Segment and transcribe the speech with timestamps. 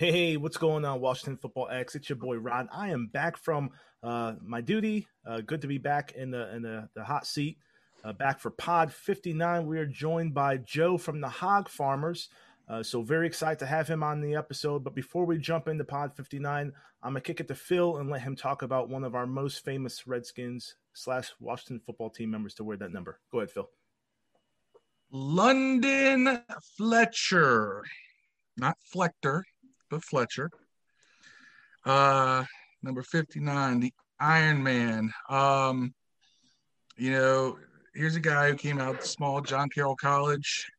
[0.00, 1.94] Hey, what's going on, Washington Football Addicts?
[1.94, 2.70] It's your boy Ron.
[2.72, 3.68] I am back from
[4.02, 5.06] uh, my duty.
[5.26, 7.58] Uh, good to be back in the in the, the hot seat.
[8.02, 9.66] Uh, back for Pod 59.
[9.66, 12.30] We are joined by Joe from the Hog Farmers.
[12.66, 14.84] Uh, so very excited to have him on the episode.
[14.84, 16.72] But before we jump into Pod 59,
[17.02, 19.66] I'm gonna kick it to Phil and let him talk about one of our most
[19.66, 23.20] famous Redskins slash Washington football team members to wear that number.
[23.30, 23.68] Go ahead, Phil.
[25.10, 26.40] London
[26.78, 27.84] Fletcher,
[28.56, 29.44] not Flector,
[29.90, 30.50] but Fletcher.
[31.84, 32.44] Uh,
[32.82, 35.12] number 59, the Iron Man.
[35.28, 35.92] Um,
[36.96, 37.58] you know,
[37.94, 40.70] here's a guy who came out small John Carroll College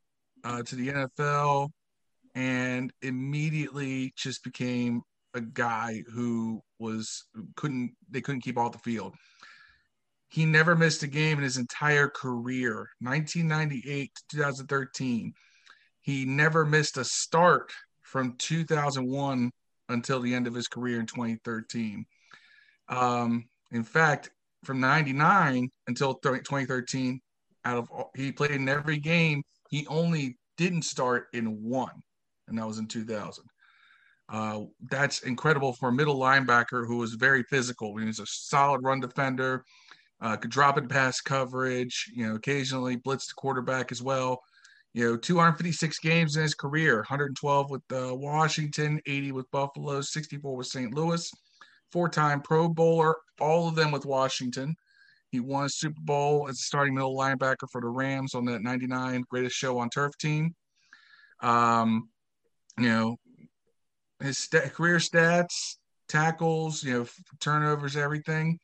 [0.43, 1.69] uh, to the NFL
[2.35, 5.01] and immediately just became
[5.33, 7.25] a guy who was
[7.55, 9.15] couldn't they couldn't keep off the field.
[10.29, 15.33] He never missed a game in his entire career, 1998 to 2013.
[15.99, 17.71] He never missed a start
[18.11, 19.49] from 2001
[19.87, 22.05] until the end of his career in 2013.
[22.89, 24.31] Um, in fact,
[24.65, 27.21] from 99 until 2013,
[27.63, 29.43] out of he played in every game.
[29.69, 32.03] He only didn't start in one,
[32.47, 33.45] and that was in 2000.
[34.27, 37.95] Uh, that's incredible for a middle linebacker who was very physical.
[37.97, 39.63] He was a solid run defender,
[40.19, 44.41] uh, could drop in pass coverage, you know, occasionally blitz the quarterback as well
[44.93, 50.55] you know, 256 games in his career 112 with uh, Washington, 80 with Buffalo, 64
[50.55, 50.93] with St.
[50.93, 51.31] Louis,
[51.91, 54.75] four time Pro Bowler, all of them with Washington.
[55.31, 58.63] He won a Super Bowl as a starting middle linebacker for the Rams on that
[58.63, 60.53] 99 greatest show on turf team.
[61.41, 62.09] Um,
[62.77, 63.15] you know,
[64.21, 65.77] his st- career stats,
[66.09, 67.05] tackles, you know,
[67.39, 68.59] turnovers, everything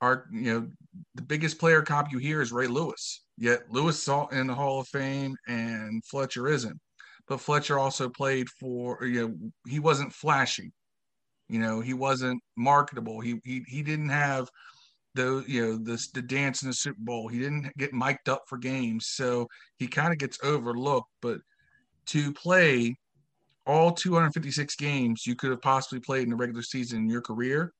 [0.00, 0.68] are, you know,
[1.14, 3.21] the biggest player comp you hear is Ray Lewis.
[3.38, 6.78] Yet Lewis saw in the Hall of Fame and Fletcher isn't.
[7.28, 9.34] But Fletcher also played for you know
[9.66, 10.72] he wasn't flashy.
[11.48, 13.20] You know, he wasn't marketable.
[13.20, 14.48] He he he didn't have
[15.14, 17.28] the you know the the dance in the Super Bowl.
[17.28, 21.10] He didn't get mic'd up for games, so he kind of gets overlooked.
[21.20, 21.40] But
[22.06, 22.96] to play
[23.64, 27.72] all 256 games you could have possibly played in the regular season in your career,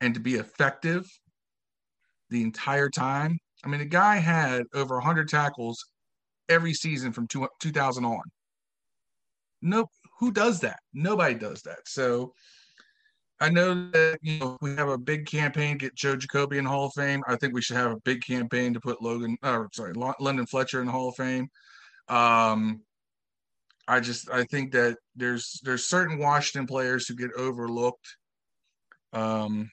[0.00, 1.06] and to be effective
[2.30, 5.84] the entire time I mean, the guy had over 100 tackles
[6.48, 8.22] every season from two, 2000 on.
[9.62, 9.86] No,
[10.18, 10.78] who does that?
[10.92, 11.80] Nobody does that.
[11.86, 12.32] So
[13.40, 16.86] I know that you know we have a big campaign get Joe Jacoby in Hall
[16.86, 17.22] of Fame.
[17.26, 20.80] I think we should have a big campaign to put Logan, or sorry, London Fletcher
[20.80, 21.48] in the Hall of Fame.
[22.08, 22.82] Um,
[23.88, 28.16] I just I think that there's there's certain Washington players who get overlooked.
[29.12, 29.70] Um,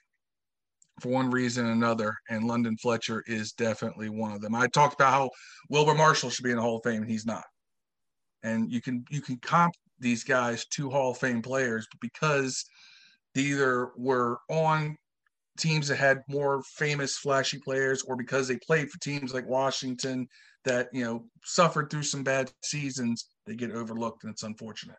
[0.99, 4.55] for one reason or another, and London Fletcher is definitely one of them.
[4.55, 5.29] I talked about how
[5.69, 7.43] Wilber Marshall should be in the Hall of Fame, and he's not.
[8.43, 12.63] And you can you can comp these guys to Hall of Fame players because
[13.33, 14.97] they either were on
[15.57, 20.27] teams that had more famous, flashy players, or because they played for teams like Washington
[20.65, 24.97] that you know suffered through some bad seasons, they get overlooked, and it's unfortunate.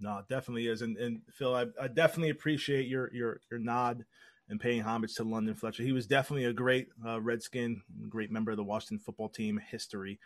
[0.00, 4.04] No, definitely is, and, and Phil, I, I definitely appreciate your your your nod
[4.48, 5.82] and paying homage to London Fletcher.
[5.82, 10.18] He was definitely a great uh, Redskin, great member of the Washington football team history.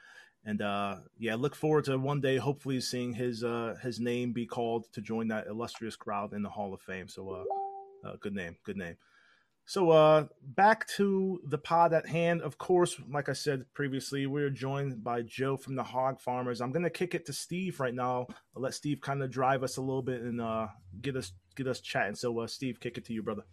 [0.45, 4.47] And uh, yeah, look forward to one day hopefully seeing his uh, his name be
[4.47, 7.09] called to join that illustrious crowd in the Hall of Fame.
[7.09, 8.97] So uh, uh, good name, good name.
[9.65, 12.43] So uh, back to the pod at hand.
[12.43, 16.61] Of course, like I said previously, we're joined by Joe from the Hog Farmers.
[16.61, 18.27] I'm gonna kick it to Steve right now.
[18.57, 20.41] I'll let Steve kind of drive us a little bit and
[21.01, 22.17] get us get us chatting.
[22.17, 23.45] So Steve, kick it to you, brother.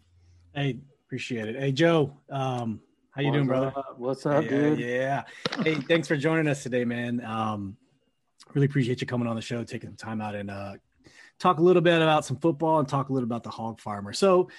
[0.54, 1.60] Hey, appreciate it.
[1.60, 3.74] Hey, Joe, um, how you What's doing, brother?
[3.76, 3.96] Up?
[3.98, 4.80] What's up, yeah, dude?
[4.80, 5.24] Yeah.
[5.64, 7.24] Hey, thanks for joining us today, man.
[7.24, 7.78] Um,
[8.54, 10.74] really appreciate you coming on the show, taking some time out and uh,
[11.38, 14.12] talk a little bit about some football and talk a little about the hog farmer.
[14.12, 14.50] So,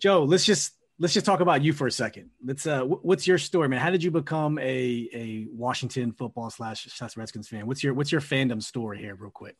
[0.00, 2.30] Joe, let's just let's just talk about you for a second.
[2.44, 3.80] Let's uh, what's your story, man?
[3.80, 7.66] How did you become a a Washington football slash slash Redskins fan?
[7.66, 9.56] What's your what's your fandom story here, real quick?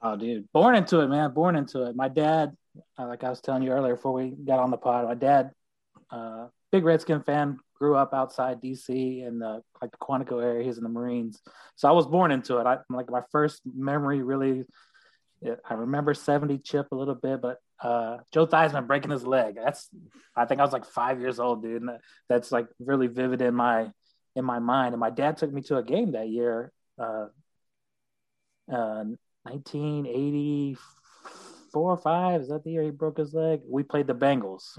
[0.00, 1.32] Oh, dude, born into it, man.
[1.32, 1.96] Born into it.
[1.96, 2.56] My dad
[2.98, 5.50] uh, like I was telling you earlier before we got on the pod, my dad,
[6.10, 10.64] uh, big Redskin fan, grew up outside DC in the like the Quantico area.
[10.64, 11.40] He's in the Marines,
[11.76, 12.66] so I was born into it.
[12.66, 14.64] I like my first memory really.
[15.64, 19.56] I remember 70 chip a little bit, but uh, Joe Theismann breaking his leg.
[19.62, 19.88] That's
[20.34, 21.82] I think I was like five years old, dude.
[21.82, 21.98] And
[22.28, 23.90] that's like really vivid in my
[24.34, 24.94] in my mind.
[24.94, 27.26] And my dad took me to a game that year, uh,
[28.72, 29.04] uh,
[29.44, 30.76] 1980
[31.78, 32.40] four or five.
[32.40, 33.60] Is that the year he broke his leg?
[33.64, 34.76] We played the Bengals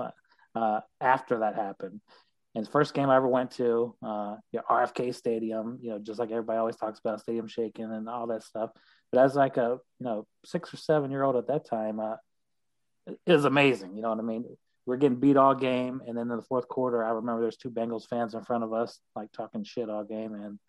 [0.53, 2.01] uh, after that happened.
[2.55, 6.29] And the first game I ever went to, uh, RFK Stadium, you know, just like
[6.29, 8.71] everybody always talks about, stadium shaking and all that stuff.
[9.13, 12.17] But as like a you know six or seven year old at that time, uh,
[13.07, 13.95] it was amazing.
[13.95, 14.43] You know what I mean?
[14.85, 17.71] We're getting beat all game, and then in the fourth quarter, I remember there's two
[17.71, 20.59] Bengals fans in front of us, like talking shit all game, and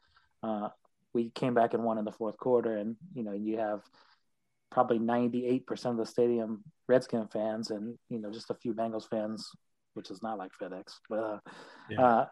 [0.45, 0.69] uh,
[1.13, 2.77] we came back and won in the fourth quarter.
[2.77, 3.81] And you know, you have
[4.71, 9.51] probably 98% of the stadium Redskin fans, and you know, just a few Bengals fans,
[9.95, 11.19] which is not like FedEx, but.
[11.19, 11.39] Uh,
[11.91, 12.05] yeah.
[12.05, 12.27] uh,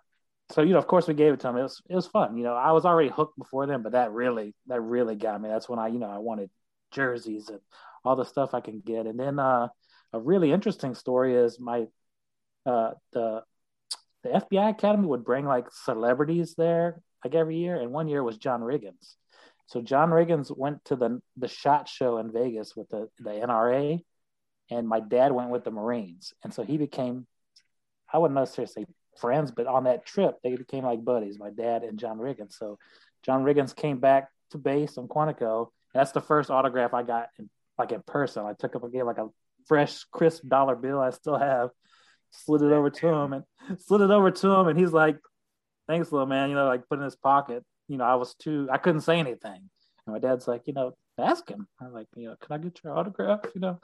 [0.50, 1.56] so you know, of course, we gave it to them.
[1.58, 2.36] It was it was fun.
[2.36, 5.48] You know, I was already hooked before then, but that really that really got me.
[5.48, 6.50] That's when I you know I wanted
[6.90, 7.60] jerseys and
[8.04, 9.06] all the stuff I can get.
[9.06, 9.68] And then uh,
[10.12, 11.86] a really interesting story is my
[12.64, 13.42] uh, the
[14.22, 18.38] the FBI Academy would bring like celebrities there like every year, and one year was
[18.38, 19.16] John Riggins.
[19.68, 24.00] So John Riggins went to the the shot show in Vegas with the the NRA,
[24.70, 27.26] and my dad went with the Marines, and so he became
[28.12, 28.86] I wouldn't necessarily say
[29.18, 32.54] friends, but on that trip, they became like buddies, my dad and John Riggins.
[32.54, 32.78] So
[33.22, 35.68] John Riggins came back to base on Quantico.
[35.92, 38.44] that's the first autograph I got in, like in person.
[38.44, 39.28] I took up again like a
[39.66, 41.70] fresh, crisp dollar bill I still have,
[42.30, 43.44] slid it over to him and
[43.80, 44.68] slid it over to him.
[44.68, 45.18] And he's like,
[45.86, 47.64] thanks, little man, you know, like put in his pocket.
[47.88, 49.70] You know, I was too, I couldn't say anything.
[50.06, 51.66] And my dad's like, you know, ask him.
[51.80, 53.40] I'm like, you know, can I get your autograph?
[53.54, 53.80] You know,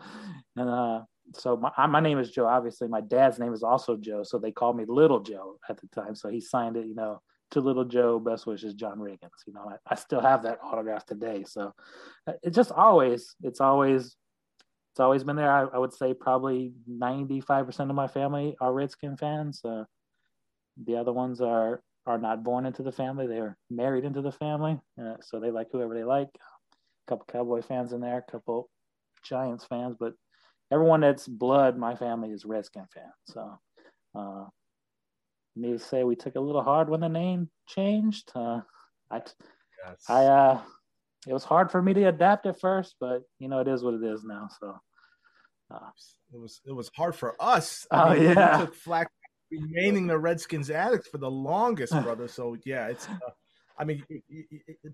[0.56, 1.01] and uh,
[1.35, 2.47] so my, my name is Joe.
[2.47, 5.89] Obviously, my dad's name is also Joe, so they called me Little Joe at the
[5.89, 6.15] time.
[6.15, 7.21] So he signed it, you know,
[7.51, 8.19] to Little Joe.
[8.19, 9.43] Best wishes, John Riggins.
[9.47, 11.45] You know, I, I still have that autograph today.
[11.47, 11.73] So
[12.27, 14.17] uh, it just always, it's always,
[14.93, 15.50] it's always been there.
[15.50, 19.61] I, I would say probably ninety five percent of my family are Redskin fans.
[19.65, 19.85] Uh,
[20.87, 24.79] the other ones are are not born into the family; they're married into the family,
[25.01, 26.29] uh, so they like whoever they like.
[26.29, 28.71] A couple Cowboy fans in there, a couple
[29.23, 30.15] Giants fans, but
[30.73, 33.12] everyone that's blood, my family is Redskin fan.
[33.27, 33.59] So,
[34.15, 34.45] uh,
[35.56, 38.31] need to say we took a little hard when the name changed.
[38.35, 38.61] Uh,
[39.11, 39.17] I,
[39.87, 40.05] yes.
[40.09, 40.61] I, uh,
[41.27, 43.95] it was hard for me to adapt at first, but you know, it is what
[43.95, 44.49] it is now.
[44.61, 44.77] So,
[45.71, 45.91] uh,
[46.33, 47.87] it was, it was hard for us.
[47.91, 48.59] I oh mean, yeah.
[48.59, 49.11] took flack
[49.50, 52.29] remaining the Redskins addicts for the longest, brother.
[52.29, 53.31] So yeah, it's, uh,
[53.79, 54.05] I mean,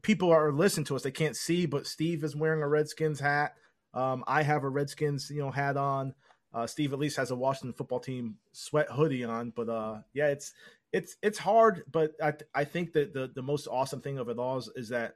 [0.02, 1.02] people are listening to us.
[1.02, 3.54] They can't see, but Steve is wearing a Redskins hat.
[3.92, 6.14] Um, I have a Redskins, you know, hat on.
[6.52, 10.28] Uh, Steve at least has a Washington football team sweat hoodie on, but uh, yeah,
[10.28, 10.52] it's
[10.92, 11.82] it's it's hard.
[11.90, 14.88] But I I think that the the most awesome thing of it all is, is
[14.88, 15.14] that,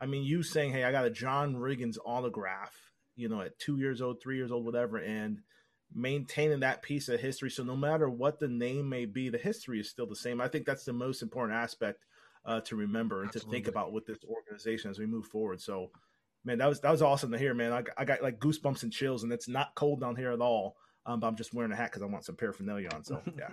[0.00, 2.74] I mean, you saying, hey, I got a John Riggins autograph,
[3.16, 5.40] you know, at two years old, three years old, whatever, and
[5.94, 7.50] maintaining that piece of history.
[7.50, 10.40] So no matter what the name may be, the history is still the same.
[10.40, 12.04] I think that's the most important aspect
[12.44, 13.50] uh, to remember and Absolutely.
[13.50, 15.60] to think about with this organization as we move forward.
[15.60, 15.90] So
[16.44, 17.72] man, that was that was awesome to hear, man.
[17.72, 20.76] I, I got like goosebumps and chills, and it's not cold down here at all.
[21.06, 23.02] Um, but I'm just wearing a hat because I want some paraphernalia on.
[23.04, 23.48] So yeah,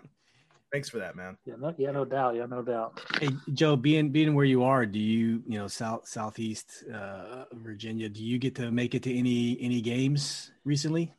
[0.72, 1.38] thanks for that, man.
[1.45, 3.01] Yeah, no, yeah, no doubt, yeah, no doubt.
[3.19, 8.10] Hey, Joe, being being where you are, do you you know south southeast uh, Virginia?
[8.10, 11.13] Do you get to make it to any any games recently?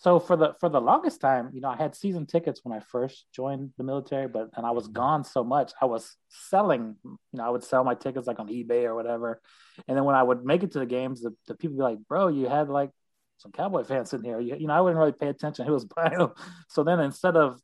[0.00, 2.80] So for the for the longest time, you know, I had season tickets when I
[2.80, 4.92] first joined the military, but and I was mm-hmm.
[4.92, 6.94] gone so much, I was selling.
[7.04, 9.40] You know, I would sell my tickets like on eBay or whatever,
[9.88, 11.98] and then when I would make it to the games, the, the people be like,
[12.08, 12.90] "Bro, you had like
[13.38, 15.84] some cowboy fans in here." You, you know, I wouldn't really pay attention who was
[15.96, 16.32] buying them.
[16.68, 17.60] So then instead of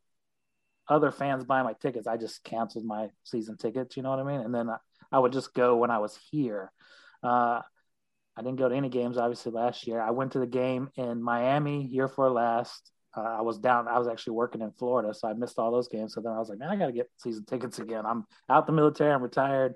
[0.88, 3.96] other fans buying my tickets, I just canceled my season tickets.
[3.96, 4.40] You know what I mean?
[4.40, 4.78] And then I,
[5.12, 6.72] I would just go when I was here.
[7.22, 7.62] Uh,
[8.36, 10.00] I didn't go to any games obviously last year.
[10.00, 12.90] I went to the game in Miami year for last.
[13.16, 13.86] Uh, I was down.
[13.86, 16.14] I was actually working in Florida, so I missed all those games.
[16.14, 18.04] So then I was like, man, I got to get season tickets again.
[18.04, 19.12] I'm out the military.
[19.12, 19.74] I'm retired.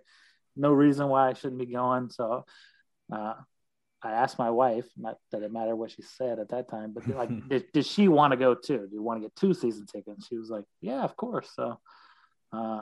[0.56, 2.10] No reason why I shouldn't be going.
[2.10, 2.44] So
[3.12, 3.34] uh,
[4.02, 4.86] I asked my wife.
[4.96, 8.08] Not that it mattered what she said at that time, but like, did, did she
[8.08, 8.88] want to go too?
[8.88, 10.26] Do you want to get two season tickets?
[10.26, 11.48] She was like, yeah, of course.
[11.54, 11.78] So
[12.52, 12.80] uh,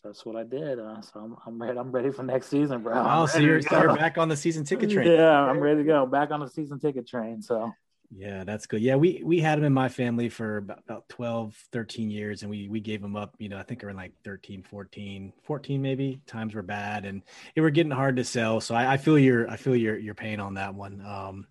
[0.00, 0.78] so that's what I did.
[0.78, 1.78] Uh, so I'm, I'm ready.
[1.78, 3.02] I'm ready for next season, bro.
[3.04, 5.10] Oh, so you're, you're back on the season ticket train.
[5.10, 6.06] Yeah, I'm ready to go.
[6.06, 7.42] Back on the season ticket train.
[7.42, 7.72] So
[8.16, 8.80] yeah, that's good.
[8.80, 12.50] Yeah, we we had him in my family for about, about 12, 13 years, and
[12.50, 16.20] we we gave him up, you know, I think around like 13, 14, 14 maybe.
[16.26, 17.22] Times were bad and
[17.56, 18.60] it were getting hard to sell.
[18.60, 21.02] So I, I feel your I feel your your pain on that one.
[21.04, 21.46] Um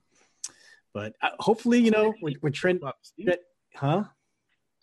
[0.94, 2.82] but uh, hopefully, you know, when, when Trent,
[3.75, 4.06] huh?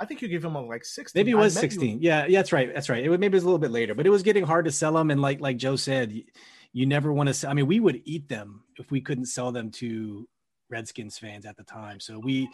[0.00, 1.18] I think you gave him a like 16.
[1.18, 1.88] Maybe it was 16.
[1.88, 1.98] You.
[2.00, 2.72] Yeah, yeah, that's right.
[2.74, 3.04] That's right.
[3.04, 4.72] It was, maybe it was a little bit later, but it was getting hard to
[4.72, 5.10] sell them.
[5.10, 6.24] And like like Joe said, you,
[6.72, 7.34] you never want to.
[7.34, 10.28] Sell, I mean, we would eat them if we couldn't sell them to
[10.68, 12.00] Redskins fans at the time.
[12.00, 12.48] So we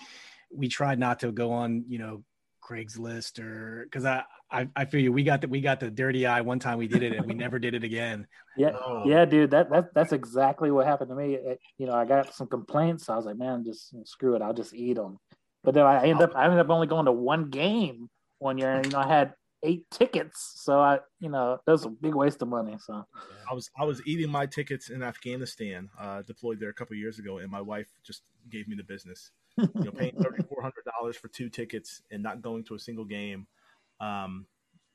[0.53, 2.25] we tried not to go on, you know,
[2.63, 5.13] Craigslist or because I, I I feel you.
[5.13, 7.35] We got the we got the dirty eye one time we did it and we
[7.35, 8.27] never did it again.
[8.57, 9.05] Yeah, oh.
[9.07, 9.53] yeah, dude.
[9.53, 11.35] That that that's exactly what happened to me.
[11.35, 13.07] It, you know, I got some complaints.
[13.07, 14.43] So I was like, man, just screw it.
[14.43, 15.19] I'll just eat them.
[15.63, 18.73] But then I ended up I ended up only going to one game one year,
[18.73, 20.55] and you know I had eight tickets.
[20.57, 22.77] So I, you know, that was a big waste of money.
[22.81, 23.05] So
[23.51, 27.19] I was I was eating my tickets in Afghanistan, uh, deployed there a couple years
[27.19, 29.31] ago, and my wife just gave me the business.
[29.57, 32.79] You know, paying thirty four hundred dollars for two tickets and not going to a
[32.79, 33.47] single game,
[34.01, 34.47] um,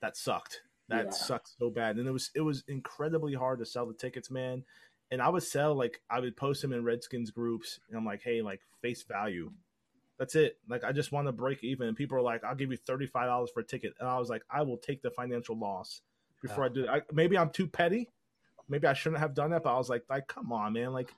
[0.01, 0.61] that sucked.
[0.87, 1.11] That Yeah.
[1.11, 4.63] sucked so bad, and it was it was incredibly hard to sell the tickets, man.
[5.11, 8.21] And I would sell like I would post them in Redskins groups, and I'm like,
[8.23, 9.51] hey, like face value.
[10.17, 10.57] That's it.
[10.69, 11.87] Like I just want to break even.
[11.87, 14.17] And people are like, I'll give you thirty five dollars for a ticket, and I
[14.17, 16.01] was like, I will take the financial loss
[16.41, 16.89] before I do it.
[16.89, 18.09] I, maybe I'm too petty.
[18.69, 20.91] Maybe I shouldn't have done that, but I was like, like, come on, man.
[20.91, 21.13] Like,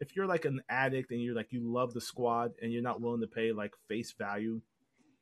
[0.00, 3.00] if you're like an addict and you're like you love the squad and you're not
[3.00, 4.60] willing to pay like face value,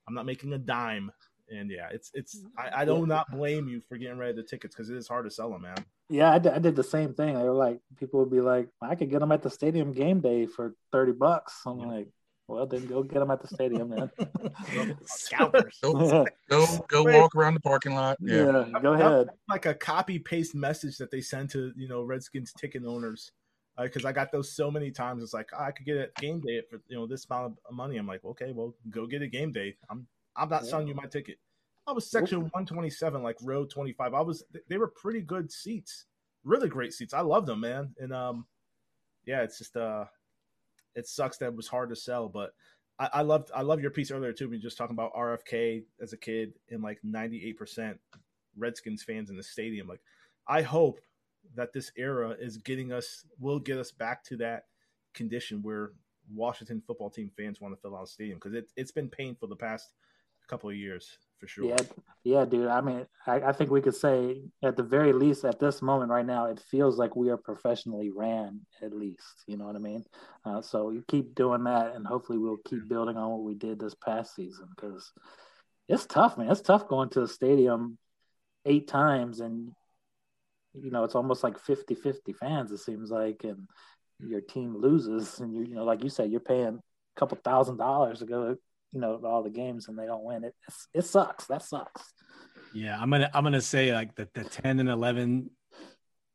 [0.07, 1.11] I'm not making a dime.
[1.51, 4.43] And yeah, it's it's I, I do not blame you for getting rid of the
[4.43, 5.77] tickets because it is hard to sell them, man.
[6.09, 7.35] yeah, I did, I did the same thing.
[7.35, 10.21] They were like, people would be like, I could get them at the stadium game
[10.21, 11.61] day for thirty bucks.
[11.67, 12.09] I'm like,
[12.49, 14.11] well, then go get them at the stadium, man.
[15.07, 15.79] Scalpers.
[15.83, 18.19] Go, go, go walk around the parking lot.
[18.21, 18.67] Yeah.
[18.67, 19.29] yeah, go ahead.
[19.49, 23.33] Like a copy paste message that they send to you know Redskins ticket owners.
[23.79, 26.41] Because I got those so many times, it's like "Oh, I could get a game
[26.41, 27.99] day for you know this amount of money.
[27.99, 29.77] I'm like, okay, well, go get a game day.
[29.91, 31.39] I'm I'm not selling you my ticket.
[31.87, 34.15] I was section 127, like row 25.
[34.15, 36.07] I was they were pretty good seats,
[36.43, 37.15] really great seats.
[37.15, 37.95] I love them, man.
[37.99, 38.47] And um,
[39.25, 40.07] yeah, it's just uh,
[40.97, 42.55] it sucks that it was hard to sell, but
[42.99, 44.49] I, I loved I love your piece earlier too.
[44.49, 48.01] We just talking about RFK as a kid and like 98 percent
[48.57, 49.87] Redskins fans in the stadium.
[49.87, 50.01] Like,
[50.49, 51.01] I hope
[51.55, 54.65] that this era is getting us will get us back to that
[55.15, 55.93] condition where
[56.35, 59.47] Washington football team fans want to fill out a stadium because it, it's been painful
[59.49, 59.93] the past
[60.49, 61.67] couple of years for sure.
[61.67, 61.77] Yeah,
[62.25, 62.69] yeah, dude.
[62.69, 66.11] I mean, I, I think we could say at the very least at this moment
[66.11, 69.45] right now, it feels like we are professionally ran at least.
[69.47, 70.05] You know what I mean?
[70.45, 73.79] Uh, so you keep doing that, and hopefully we'll keep building on what we did
[73.79, 75.13] this past season because
[75.89, 76.51] it's tough, man.
[76.51, 77.99] It's tough going to the stadium
[78.67, 79.71] eight times and
[80.75, 83.69] you know it's almost like 50-50 fans it seems like and
[84.21, 87.77] your team loses and you you know like you said you're paying a couple thousand
[87.77, 88.57] dollars to go
[88.97, 90.55] you know all the games and they don't win it
[90.95, 92.15] it sucks that sucks
[92.75, 95.51] Yeah, I'm gonna I'm gonna say like the, the 10 and 11,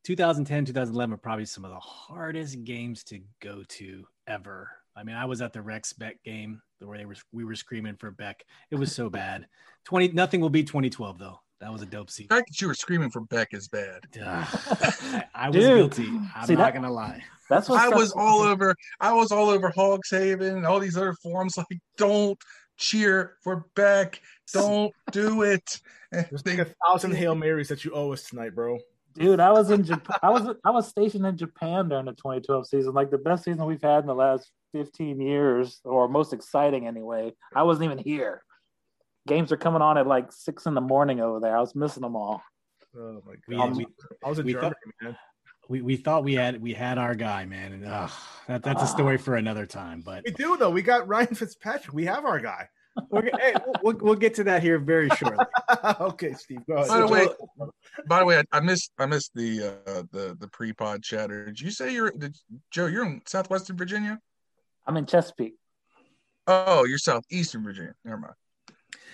[0.04, 4.70] 2010, 2011 are probably some of the hardest games to go to ever.
[4.96, 7.96] I mean, I was at the Rex Beck game where they were we were screaming
[7.96, 8.44] for Beck.
[8.72, 9.48] It was so bad.
[9.86, 11.40] 20 nothing will be 2012 though.
[11.62, 12.26] That was a dope scene.
[12.28, 14.02] The fact that you were screaming for Beck is bad.
[14.26, 16.10] I, I was Dude, guilty.
[16.36, 17.22] I'm see, not that- gonna lie.
[17.50, 18.76] that's what I was all over.
[19.00, 21.58] I was all over Hogs Haven and all these other forums.
[21.58, 22.38] Like, don't
[22.78, 24.20] cheer for Beck.
[24.54, 25.80] Don't do it.
[26.12, 28.80] And There's they- like a thousand Hail Marys that you owe us tonight, bro.
[29.14, 32.66] dude i was in japan i was i was stationed in japan during the 2012
[32.66, 36.88] season like the best season we've had in the last 15 years or most exciting
[36.88, 38.42] anyway i wasn't even here
[39.28, 42.02] games are coming on at like six in the morning over there i was missing
[42.02, 42.42] them all
[42.98, 43.86] Oh my We- god, we-
[44.26, 45.18] I was in we Germany, thought- man.
[45.70, 48.12] We, we thought we had we had our guy, man, and ugh,
[48.50, 50.02] that, that's a story for another time.
[50.02, 50.70] But We do though.
[50.72, 51.94] We got Ryan Fitzpatrick.
[51.94, 52.68] We have our guy.
[53.10, 55.46] We're, hey, we'll, we'll get to that here very shortly.
[56.02, 56.90] okay, Steve, go ahead.
[56.90, 57.28] By the way,
[58.10, 61.46] by the way, I, I missed I missed the uh, the the pre pod chatter.
[61.46, 62.36] Did you say you're did,
[62.72, 62.88] Joe?
[62.88, 64.20] You're in southwestern Virginia.
[64.86, 65.54] i'm in chesapeake
[66.48, 67.94] Oh, you're southeastern Virginia.
[68.04, 68.34] Never mind.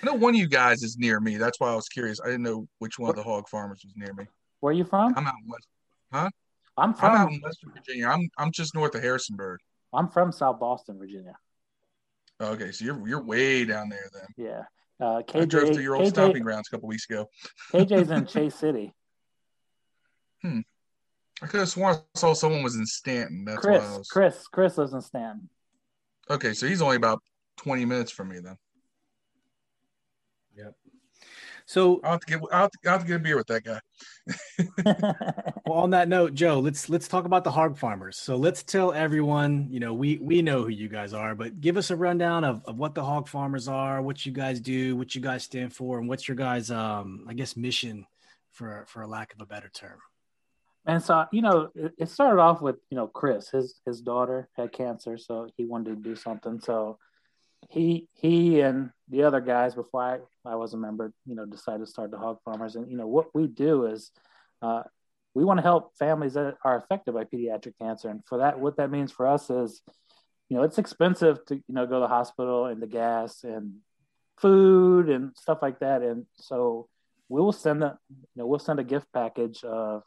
[0.02, 1.38] I know one of you guys is near me.
[1.38, 2.20] That's why I was curious.
[2.24, 4.26] I didn't know which one of the hog farmers was near me.
[4.60, 5.68] where are you from I'm out in West.
[6.12, 6.30] Huh?
[6.78, 7.12] i'm from.
[7.12, 8.08] I'm out in Western Virginia.
[8.08, 9.60] I'm I'm just north of Harrisonburg.
[9.94, 11.36] i'm from south boston virginia
[12.40, 14.28] Okay, so you're you're way down there then.
[14.38, 14.64] yeah
[15.06, 17.28] uh I drove KJ, through your old KJ stomping grounds a couple weeks ago.
[17.74, 18.94] kj's in chase city
[20.44, 20.60] Hmm.
[21.42, 23.44] I could have sworn I saw someone was in Staunton.
[23.46, 24.08] That's chris was.
[24.08, 25.50] chris chris lives in staunton
[26.30, 27.24] Okay, so he's only about
[27.58, 28.58] 20 minutes from me then.
[31.68, 33.48] So I'll have to get I'll have to, I'll have to get a beer with
[33.48, 33.80] that guy.
[35.68, 38.18] Well, on that note, Joe, let's let's talk about the hog farmers.
[38.18, 41.76] So let's tell everyone, you know, we we know who you guys are, but give
[41.76, 45.14] us a rundown of, of what the hog farmers are, what you guys do, what
[45.14, 48.06] you guys stand for, and what's your guys um I guess mission
[48.54, 50.00] for for a lack of a better term.
[50.86, 54.48] And so, you know, it, it started off with, you know, Chris, his his daughter
[54.56, 56.62] had cancer, so he wanted to do something.
[56.62, 56.98] So
[57.70, 61.80] he he and the other guys before I, I was a member, you know, decided
[61.80, 62.76] to start the hog farmers.
[62.76, 64.12] And you know, what we do is
[64.62, 64.84] uh,
[65.34, 68.10] we want to help families that are affected by pediatric cancer.
[68.10, 69.82] And for that, what that means for us is,
[70.50, 73.76] you know, it's expensive to, you know, go to the hospital and the gas and
[74.38, 76.02] food and stuff like that.
[76.02, 76.88] And so
[77.30, 80.04] we will send a, you know, we'll send a gift package of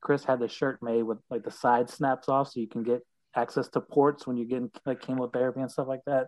[0.00, 3.02] Chris had the shirt made with like the side snaps off, so you can get
[3.36, 6.26] access to ports when you're getting like chemotherapy and stuff like that.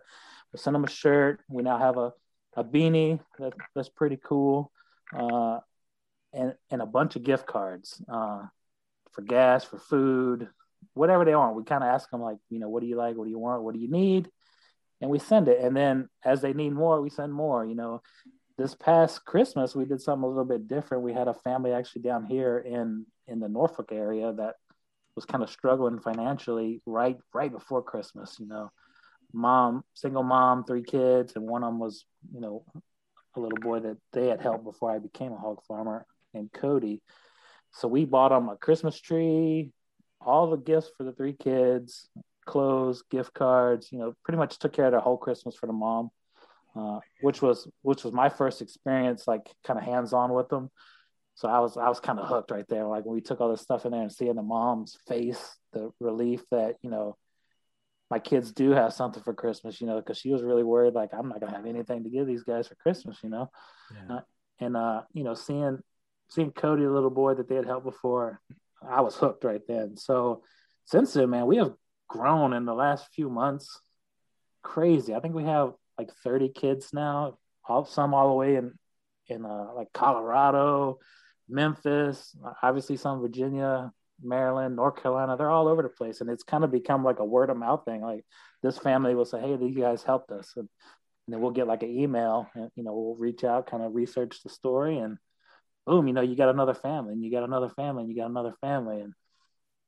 [0.53, 1.41] We send them a shirt.
[1.49, 2.13] We now have a,
[2.57, 4.71] a beanie that, that's pretty cool.
[5.17, 5.59] uh,
[6.33, 8.43] and and a bunch of gift cards uh,
[9.13, 10.49] for gas, for food,
[10.95, 11.57] whatever they want.
[11.57, 13.17] We kind of ask them like, you know, what do you like?
[13.17, 13.63] What do you want?
[13.63, 14.31] What do you need?
[15.01, 15.61] And we send it.
[15.61, 17.65] And then as they need more, we send more.
[17.67, 18.03] You know,
[18.57, 21.05] this past Christmas we did something a little bit different.
[21.05, 24.55] We had a family actually down here in in the Norfolk area that
[25.15, 28.37] was kind of struggling financially right right before Christmas.
[28.41, 28.71] You know,
[29.33, 32.65] mom, single mom, three kids, and one of them was you know
[33.37, 37.01] a little boy that they had helped before I became a hog farmer named Cody.
[37.73, 39.71] So we bought them a Christmas tree,
[40.21, 42.09] all the gifts for the three kids,
[42.45, 43.91] clothes, gift cards.
[43.91, 46.11] You know, pretty much took care of their whole Christmas for the mom,
[46.77, 50.71] uh, which was which was my first experience, like kind of hands on with them.
[51.35, 52.87] So I was I was kind of hooked right there.
[52.87, 55.91] Like when we took all this stuff in there and seeing the mom's face, the
[55.99, 57.17] relief that you know
[58.13, 61.15] my kids do have something for Christmas, you know, because she was really worried, like,
[61.15, 63.51] I'm not gonna have anything to give these guys for Christmas, you know.
[63.91, 64.17] Yeah.
[64.17, 64.21] Uh,
[64.61, 65.79] and uh, you know, seeing
[66.29, 68.39] seeing Cody, a little boy that they had helped before,
[68.87, 69.97] I was hooked right then.
[69.97, 70.43] So
[70.85, 71.73] since then, man, we have
[72.07, 73.81] grown in the last few months.
[74.63, 75.15] Crazy.
[75.15, 78.75] I think we have like 30 kids now, all some all the way in
[79.27, 80.99] in uh, like Colorado,
[81.49, 83.91] Memphis, obviously some Virginia,
[84.23, 86.21] Maryland, North Carolina, they're all over the place.
[86.21, 88.01] And it's kind of become like a word of mouth thing.
[88.01, 88.25] Like
[88.63, 90.53] this family will say, Hey, these guys helped us.
[90.57, 90.69] And,
[91.27, 93.95] and then we'll get like an email and, you know, we'll reach out, kind of
[93.95, 95.19] research the story and
[95.87, 98.31] boom, you know, you got another family and you got another family and you got
[98.31, 99.01] another family.
[99.01, 99.15] And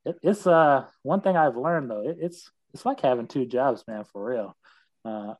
[0.04, 3.84] it, it's, uh, one thing I've learned though, it, it's, it's like having two jobs,
[3.88, 4.56] man, for real.
[5.04, 5.34] Uh,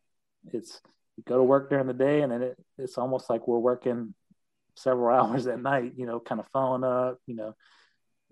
[0.53, 0.81] it's,
[1.17, 4.15] you go to work during the day and then it, it's almost like we're working
[4.77, 7.55] several hours at night, you know, kind of following up, you know,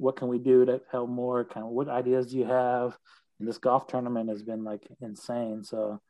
[0.03, 1.45] what can we do to help more?
[1.45, 2.99] Kind of what ideas do you have?
[3.39, 5.63] And this golf tournament has been like insane.
[5.63, 6.01] So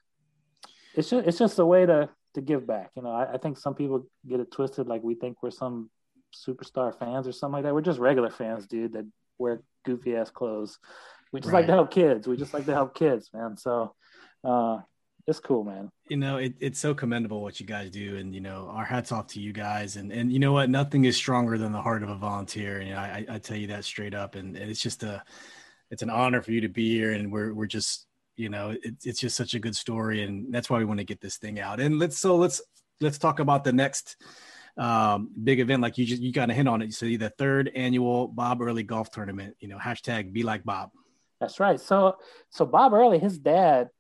[0.95, 2.91] it's just it's just a way to to give back.
[2.97, 5.91] You know, I, I think some people get it twisted, like we think we're some
[6.35, 7.75] superstar fans or something like that.
[7.75, 9.07] We're just regular fans, dude, that
[9.39, 10.79] wear goofy ass clothes.
[11.31, 11.61] We just right.
[11.61, 12.27] like to help kids.
[12.27, 13.57] We just like to help kids, man.
[13.59, 13.95] So
[14.43, 14.79] uh
[15.27, 15.91] it's cool, man.
[16.09, 19.13] You know, it, it's so commendable what you guys do, and you know, our hats
[19.13, 19.97] off to you guys.
[19.97, 22.79] And and you know what, nothing is stronger than the heart of a volunteer.
[22.79, 24.35] And you know, I, I tell you that straight up.
[24.35, 25.23] And, and, it's just a,
[25.91, 27.13] it's an honor for you to be here.
[27.13, 28.07] And we're we're just,
[28.37, 31.05] you know, it, it's just such a good story, and that's why we want to
[31.05, 31.79] get this thing out.
[31.79, 32.61] And let's so let's
[33.01, 34.17] let's talk about the next
[34.77, 35.83] um, big event.
[35.83, 36.87] Like you just you kind of hit on it.
[36.87, 39.55] You said the third annual Bob Early Golf Tournament.
[39.61, 40.91] You know, hashtag Be Like Bob.
[41.41, 41.79] That's right.
[41.79, 42.17] So
[42.51, 43.91] so Bob Early, his dad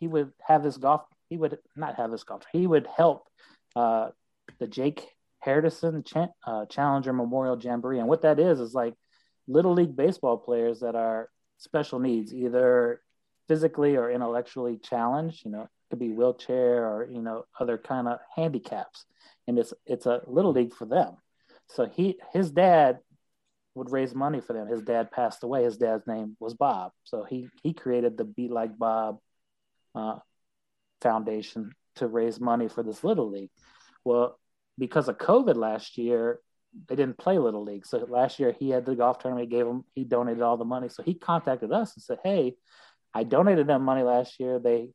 [0.00, 1.02] he would have this golf.
[1.28, 2.42] He would not have this golf.
[2.50, 3.28] He would help
[3.76, 4.08] uh,
[4.58, 5.06] the Jake
[5.46, 6.04] Herdison
[6.44, 8.94] uh, Challenger Memorial Jamboree, and what that is is like
[9.46, 13.00] little league baseball players that are special needs, either
[13.46, 15.44] physically or intellectually challenged.
[15.44, 19.04] You know, could be wheelchair or you know other kind of handicaps,
[19.46, 21.16] and it's it's a little league for them.
[21.68, 22.98] So he his dad
[23.74, 24.66] would raise money for them.
[24.66, 25.64] His dad passed away.
[25.64, 29.18] His dad's name was Bob, so he he created the Be Like Bob
[29.94, 30.18] uh,
[31.00, 33.50] Foundation to raise money for this little league.
[34.04, 34.38] Well,
[34.78, 36.40] because of COVID last year,
[36.88, 37.86] they didn't play little league.
[37.86, 39.50] So last year he had the golf tournament.
[39.50, 40.88] Gave him, he donated all the money.
[40.88, 42.54] So he contacted us and said, "Hey,
[43.12, 44.58] I donated them money last year.
[44.58, 44.90] They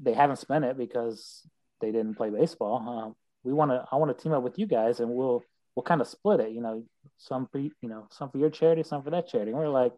[0.00, 1.46] they haven't spent it because
[1.80, 2.76] they didn't play baseball.
[2.88, 3.12] Uh,
[3.42, 5.42] we want to, I want to team up with you guys, and we'll
[5.74, 6.52] we'll kind of split it.
[6.52, 6.84] You know,
[7.18, 9.50] some for you know some for your charity, some for that charity.
[9.50, 9.92] And we're like,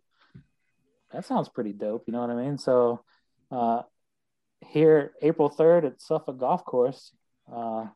[1.13, 2.05] that sounds pretty dope.
[2.07, 2.59] You know what I mean?
[2.59, 3.05] So
[3.51, 3.83] uh,
[4.73, 7.13] here April 3rd at Suffolk Golf Course.
[7.53, 7.87] Uh,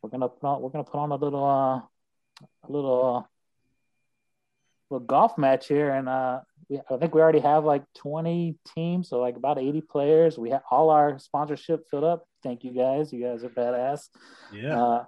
[0.00, 3.22] we're gonna put on we're gonna put on a little uh, a little uh,
[4.90, 9.08] little golf match here, and uh, we, I think we already have like 20 teams,
[9.08, 10.38] so like about 80 players.
[10.38, 12.24] We have all our sponsorship filled up.
[12.42, 13.12] Thank you guys.
[13.12, 14.08] You guys are badass.
[14.52, 14.80] Yeah.
[14.80, 15.04] Uh,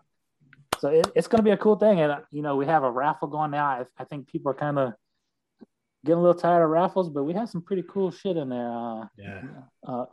[0.80, 3.28] so it, it's to be a cool thing, and you know we have a raffle
[3.28, 3.66] going now.
[3.66, 4.94] I, I think people are kind of
[6.04, 8.72] getting a little tired of raffles, but we have some pretty cool shit in there.
[8.72, 9.42] Uh, yeah.
[9.86, 10.04] Uh,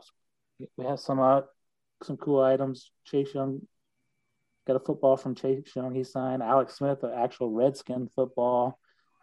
[0.76, 1.42] we have some uh,
[2.02, 2.90] some cool items.
[3.04, 3.60] Chase Young
[4.66, 5.94] got a football from Chase Young.
[5.94, 8.78] He signed Alex Smith, an actual Redskin football.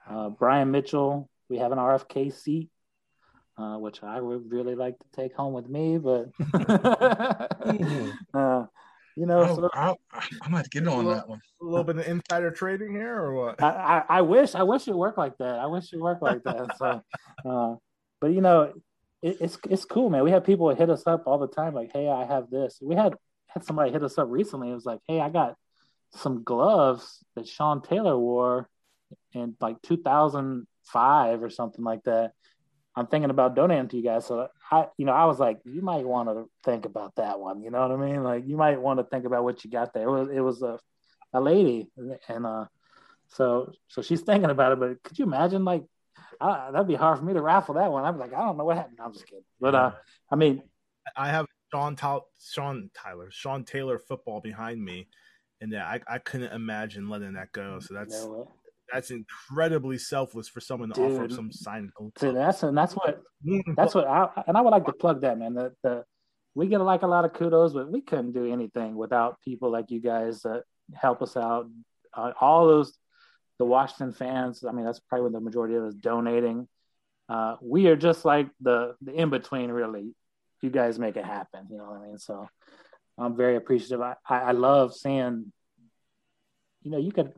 [0.10, 1.30] Uh, Brian Mitchell.
[1.50, 2.70] We have an RFK seat,
[3.58, 6.30] uh, which I would really like to take home with me, but
[8.34, 8.66] uh,
[9.16, 9.94] you know, oh, so, I,
[10.42, 11.40] I might get on little, that one.
[11.62, 13.62] A little bit of insider trading here, or what?
[13.62, 15.60] I, I, I, wish, I wish it worked like that.
[15.60, 16.78] I wish it worked like that.
[16.78, 17.04] So,
[17.50, 17.76] uh,
[18.20, 18.74] but you know,
[19.24, 20.24] it, it's it's cool, man.
[20.24, 22.96] We have people hit us up all the time, like, "Hey, I have this." We
[22.96, 23.16] had
[23.48, 24.70] had somebody hit us up recently.
[24.70, 25.56] It was like, "Hey, I got
[26.12, 28.70] some gloves that Sean Taylor wore
[29.34, 32.34] in like 2005 or something like that."
[32.96, 34.26] I'm thinking about donating to you guys.
[34.26, 37.64] So I, you know, I was like, you might want to think about that one.
[37.64, 38.24] You know what I mean?
[38.24, 40.04] Like you might want to think about what you got there.
[40.04, 40.80] It was, it was a
[41.36, 41.90] a lady,
[42.28, 42.66] and uh,
[43.30, 44.80] so so she's thinking about it.
[44.80, 45.84] But could you imagine like
[46.40, 48.04] I, that'd be hard for me to raffle that one.
[48.04, 49.00] I'm like, I don't know what happened.
[49.04, 49.44] I'm just kidding.
[49.60, 49.92] But uh,
[50.32, 50.64] I mean,
[51.16, 55.08] I have Sean Tal- Sean Tyler, Sean Taylor football behind me,
[55.62, 57.80] and yeah, I, I couldn't imagine letting that go.
[57.80, 58.52] So that's no
[58.92, 61.92] that's incredibly selfless for someone to Dude, offer some sign.
[62.18, 63.22] So that's and that's what
[63.76, 65.56] that's what I and I would like to plug that man.
[65.56, 66.04] The, the
[66.56, 69.90] we get like a lot of kudos, but we couldn't do anything without people like
[69.90, 71.68] you guys that help us out.
[72.16, 72.94] Uh, all those
[73.64, 74.66] the Washington fans.
[74.68, 76.68] I mean, that's probably when the majority of us donating.
[77.30, 80.14] Uh, we are just like the the in between, really.
[80.62, 81.68] You guys make it happen.
[81.70, 82.18] You know what I mean?
[82.18, 82.48] So
[83.18, 84.02] I'm very appreciative.
[84.02, 85.54] I, I love seeing.
[86.82, 87.34] You know, you could.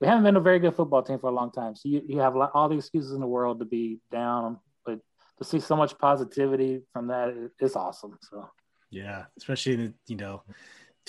[0.00, 2.18] We haven't been a very good football team for a long time, so you, you
[2.20, 4.98] have all the excuses in the world to be down, but
[5.38, 8.18] to see so much positivity from that, it's awesome.
[8.22, 8.48] So.
[8.90, 10.42] Yeah, especially the you know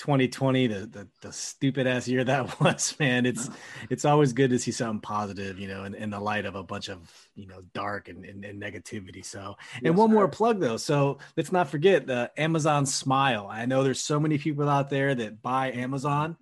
[0.02, 3.24] 2020 the, the, the stupid ass year that was man.
[3.24, 3.48] It's
[3.88, 6.62] it's always good to see something positive you know in, in the light of a
[6.64, 9.24] bunch of you know dark and, and, and negativity.
[9.24, 10.76] So and yes, one more plug though.
[10.76, 13.46] So let's not forget the amazon smile.
[13.48, 16.36] I know there's so many people out there that buy amazon.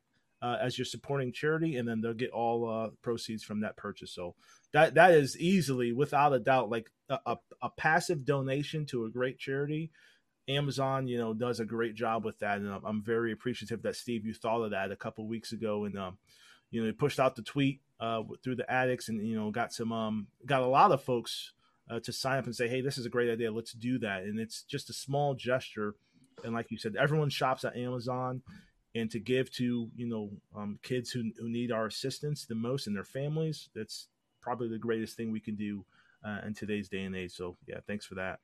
[0.41, 4.11] Uh, as your supporting charity, and then they'll get all uh, proceeds from that purchase.
[4.11, 4.35] So
[4.73, 9.09] that that is easily, without a doubt, like a, a, a, passive donation to a
[9.09, 9.89] great charity.
[10.49, 13.95] Amazon, you know, does a great job with that, and I'm, I'm very appreciative that
[13.95, 16.17] Steve you thought of that a couple weeks ago, and um,
[16.73, 19.71] you know, he pushed out the tweet uh, through the addicts, and you know, got
[19.71, 21.53] some um, got a lot of folks
[21.89, 23.51] uh, to sign up and say, "Hey, this is a great idea.
[23.51, 25.93] Let's do that." And it's just a small gesture,
[26.43, 28.41] and like you said, everyone shops at Amazon,
[28.95, 32.87] and to give to you know um, kids who who need our assistance the most
[32.87, 34.07] and their families, that's
[34.41, 35.85] probably the greatest thing we can do
[36.25, 37.33] uh, in today's day and age.
[37.33, 38.39] So yeah, thanks for that.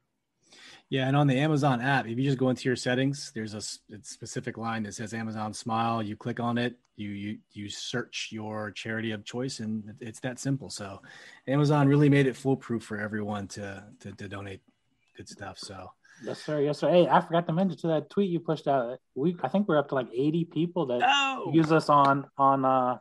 [0.89, 3.61] Yeah, and on the Amazon app, if you just go into your settings, there's a
[4.01, 6.01] specific line that says Amazon Smile.
[6.01, 10.39] You click on it, you you you search your charity of choice, and it's that
[10.39, 10.69] simple.
[10.69, 11.01] So,
[11.47, 14.61] Amazon really made it foolproof for everyone to to, to donate
[15.15, 15.59] good stuff.
[15.59, 15.91] So.
[16.21, 16.59] Yes, sir.
[16.59, 16.89] Yes, sir.
[16.89, 18.99] Hey, I forgot to mention to that tweet you pushed out.
[19.15, 21.49] We, I think we're up to like 80 people that oh.
[21.53, 22.97] use us on on uh,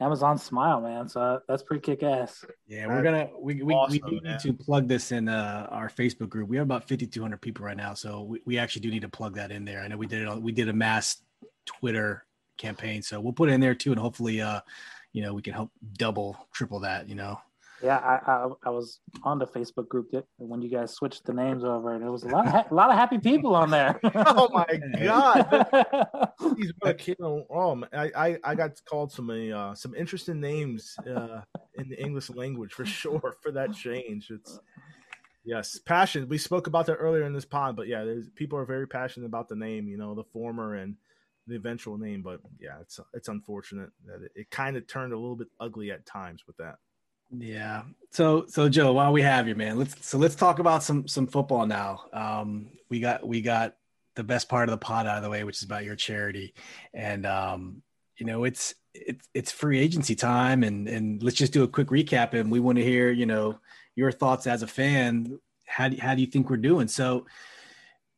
[0.00, 1.08] Amazon Smile, man.
[1.08, 2.44] So that's pretty kick ass.
[2.66, 6.28] Yeah, we're gonna we we, awesome, we need to plug this in uh, our Facebook
[6.28, 6.48] group.
[6.48, 9.02] We have about fifty two hundred people right now, so we, we actually do need
[9.02, 9.80] to plug that in there.
[9.80, 10.42] I know we did it.
[10.42, 11.22] We did a mass
[11.64, 12.26] Twitter
[12.58, 14.60] campaign, so we'll put it in there too, and hopefully, uh,
[15.12, 17.08] you know, we can help double, triple that.
[17.08, 17.40] You know.
[17.82, 21.34] Yeah, I, I, I was on the Facebook group that when you guys switched the
[21.34, 23.70] names over, and there was a lot of ha- a lot of happy people on
[23.70, 24.00] there.
[24.14, 24.66] oh my
[24.98, 25.68] god!
[26.56, 26.72] He's
[27.20, 31.42] oh, I, I I got called some uh, some interesting names uh,
[31.74, 34.30] in the English language for sure for that change.
[34.30, 34.58] It's
[35.44, 36.28] yes, passion.
[36.28, 39.26] We spoke about that earlier in this pod, but yeah, there's, people are very passionate
[39.26, 39.86] about the name.
[39.86, 40.96] You know, the former and
[41.46, 45.18] the eventual name, but yeah, it's it's unfortunate that it, it kind of turned a
[45.18, 46.76] little bit ugly at times with that.
[47.30, 47.82] Yeah.
[48.10, 51.26] So so Joe, while we have you, man, let's so let's talk about some some
[51.26, 52.04] football now.
[52.12, 53.76] Um, we got we got
[54.14, 56.54] the best part of the pod out of the way, which is about your charity,
[56.94, 57.82] and um,
[58.16, 61.88] you know it's it's it's free agency time, and and let's just do a quick
[61.88, 63.58] recap, and we want to hear you know
[63.94, 65.38] your thoughts as a fan.
[65.66, 66.88] How do how do you think we're doing?
[66.88, 67.26] So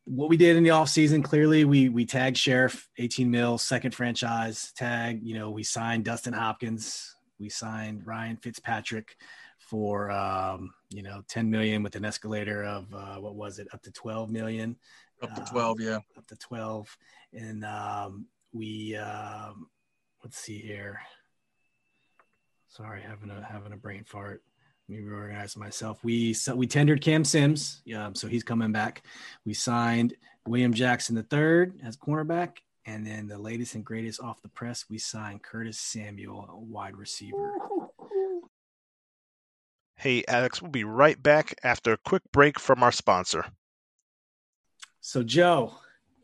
[0.04, 3.94] what we did in the off season, clearly we we tagged Scherff 18 mil second
[3.94, 5.20] franchise tag.
[5.22, 9.16] You know, we signed Dustin Hopkins we signed Ryan Fitzpatrick
[9.58, 13.68] for um, you know 10 million with an escalator of uh, what was it?
[13.72, 14.76] Up to 12 million?
[15.22, 15.98] Up to 12 um, yeah.
[16.16, 16.96] up to 12
[17.32, 19.68] and um, we um,
[20.22, 21.00] let's see here.
[22.68, 24.42] Sorry having a having a brain fart.
[24.88, 26.02] Let me reorganize myself.
[26.02, 29.02] We so we tendered Cam Sims, yeah, so he's coming back.
[29.44, 30.14] We signed
[30.46, 34.86] William Jackson the third as cornerback, and then the latest and greatest off the press,
[34.88, 37.52] we signed Curtis Samuel, a wide receiver.
[39.96, 43.44] Hey, Alex, we'll be right back after a quick break from our sponsor.
[45.02, 45.74] So, Joe,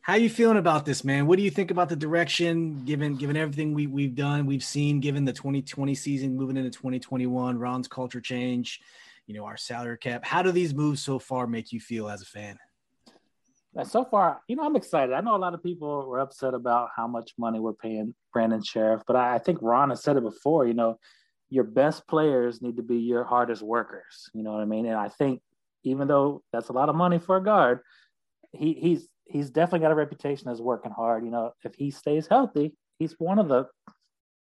[0.00, 1.26] how are you feeling about this, man?
[1.26, 5.00] What do you think about the direction, given given everything we we've done, we've seen,
[5.00, 8.80] given the 2020 season moving into 2021, Ron's culture change,
[9.26, 10.24] you know, our salary cap.
[10.24, 12.58] How do these moves so far make you feel as a fan?
[13.82, 15.12] So far, you know, I'm excited.
[15.12, 18.62] I know a lot of people were upset about how much money we're paying Brandon
[18.62, 20.66] Scherff, but I, I think Ron has said it before.
[20.66, 20.98] You know,
[21.50, 24.30] your best players need to be your hardest workers.
[24.32, 24.86] You know what I mean?
[24.86, 25.40] And I think
[25.82, 27.80] even though that's a lot of money for a guard,
[28.52, 31.24] he he's he's definitely got a reputation as working hard.
[31.24, 33.66] You know, if he stays healthy, he's one of the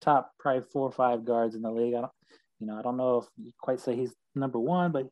[0.01, 1.95] top probably four or five guards in the league.
[1.95, 2.13] I don't,
[2.59, 5.07] you know, I don't know if you quite say he's number one, but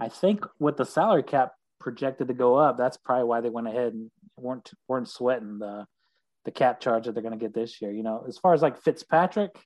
[0.00, 1.52] I think with the salary cap
[1.84, 5.86] projected to go up, that's probably why they went ahead and weren't weren't sweating the
[6.44, 7.92] the cap charge that they're going to get this year.
[7.92, 9.56] You know, as far as like Fitzpatrick,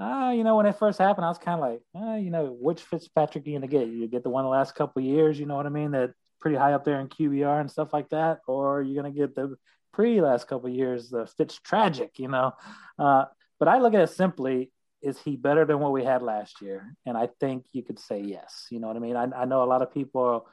[0.00, 2.56] uh, you know, when it first happened, I was kind of like, uh, you know,
[2.58, 3.86] which Fitzpatrick are you going to get?
[3.86, 5.92] You get the one the last couple years, you know what I mean?
[5.92, 9.34] That pretty high up there in QBR and stuff like that, or you're gonna get
[9.34, 9.56] the
[9.92, 12.52] pre last couple years, the Fitz tragic, you know.
[12.98, 13.24] Uh,
[13.58, 14.70] but I look at it simply:
[15.02, 16.94] is he better than what we had last year?
[17.04, 18.66] And I think you could say yes.
[18.70, 19.16] You know what I mean?
[19.16, 20.46] I, I know a lot of people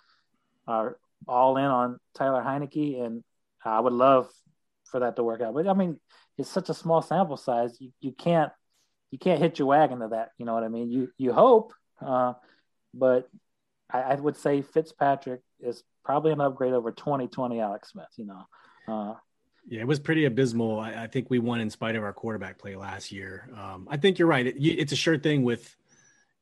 [0.68, 0.98] are
[1.28, 3.24] all in on Taylor Heinicke, and
[3.64, 4.30] I would love
[4.86, 5.54] for that to work out.
[5.54, 6.00] But I mean,
[6.38, 7.78] it's such a small sample size.
[7.80, 8.52] You, you can't
[9.12, 10.32] you can't hit your wagon to that.
[10.38, 10.90] You know what I mean?
[10.90, 12.34] You you hope, uh,
[12.94, 13.30] but
[13.92, 18.08] I, I, would say Fitzpatrick is probably an upgrade over 2020 Alex Smith.
[18.18, 18.44] You know.
[18.88, 19.14] Uh,
[19.68, 20.80] yeah, it was pretty abysmal.
[20.80, 23.50] I, I, think we won in spite of our quarterback play last year.
[23.56, 24.46] Um, I think you're right.
[24.46, 25.74] It, it's a sure thing with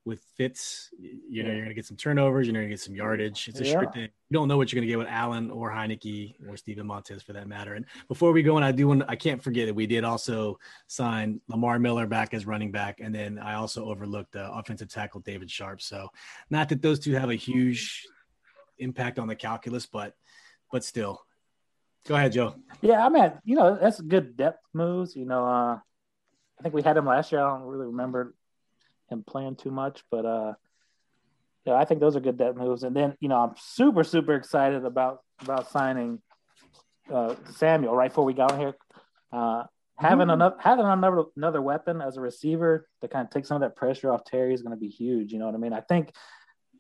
[0.06, 0.90] with Fitz.
[1.00, 1.56] You know, yeah.
[1.56, 2.48] you're going to get some turnovers.
[2.48, 3.48] You're going to get some yardage.
[3.48, 3.72] It's a yeah.
[3.72, 4.04] sure thing.
[4.04, 7.22] You don't know what you're going to get with Allen or Heinicke or Steven Montez
[7.22, 7.76] for that matter.
[7.76, 10.58] And before we go in, I do want I can't forget that we did also
[10.88, 15.22] sign Lamar Miller back as running back, and then I also overlooked the offensive tackle
[15.22, 15.82] David Sharpe.
[15.82, 16.10] So,
[16.50, 18.08] not that those two have a huge
[18.80, 20.16] impact on the calculus, but
[20.72, 21.22] but still.
[22.08, 22.56] Go ahead, Joe.
[22.82, 25.16] Yeah, I mean, you know, that's good depth moves.
[25.16, 27.42] You know, uh, I think we had him last year.
[27.42, 28.34] I don't really remember
[29.12, 30.54] him playing too much, but uh,
[31.66, 32.84] yeah, I think those are good depth moves.
[32.84, 36.20] And then, you know, I'm super, super excited about about signing
[37.12, 38.76] uh, Samuel right before we got here.
[39.32, 39.64] Uh,
[39.98, 40.32] having mm-hmm.
[40.32, 43.76] another having another another weapon as a receiver to kind of take some of that
[43.76, 45.32] pressure off Terry is going to be huge.
[45.32, 45.74] You know what I mean?
[45.74, 46.14] I think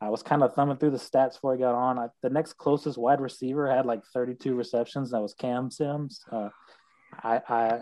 [0.01, 1.99] I was kind of thumbing through the stats before I got on.
[1.99, 5.11] I, the next closest wide receiver had like 32 receptions.
[5.11, 6.21] That was Cam Sims.
[6.31, 6.49] Uh,
[7.21, 7.79] I, I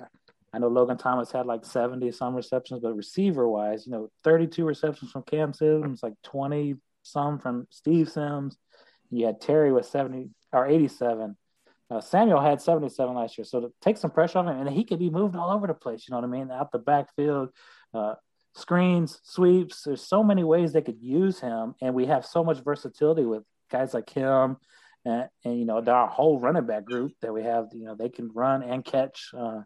[0.54, 4.66] I know Logan Thomas had like 70 some receptions, but receiver wise, you know, 32
[4.66, 8.58] receptions from Cam Sims, like 20 some from Steve Sims.
[9.10, 11.36] You had Terry with 70 or 87.
[11.92, 13.46] Uh, Samuel had 77 last year.
[13.46, 15.74] So to take some pressure off him, and he could be moved all over the
[15.74, 16.52] place, you know what I mean?
[16.52, 17.50] Out the backfield,
[17.94, 18.16] uh,
[18.56, 19.84] screens, sweeps.
[19.84, 23.44] There's so many ways they could use him, and we have so much versatility with
[23.72, 24.58] guys like him,
[25.04, 27.70] and, and you know, our whole running back group that we have.
[27.74, 29.32] You know, they can run and catch.
[29.36, 29.62] Uh,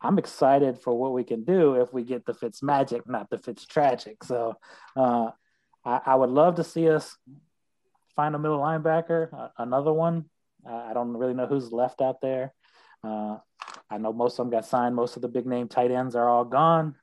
[0.00, 3.38] I'm excited for what we can do if we get the Fitz magic, not the
[3.38, 4.22] Fitz tragic.
[4.24, 4.56] So,
[4.94, 5.30] uh,
[5.84, 7.16] I, I, would love to see us
[8.14, 10.26] find a middle linebacker, uh, another one.
[10.68, 12.52] I don't really know who's left out there.
[13.04, 13.38] Uh,
[13.88, 14.96] I know most of them got signed.
[14.96, 16.96] Most of the big name tight ends are all gone.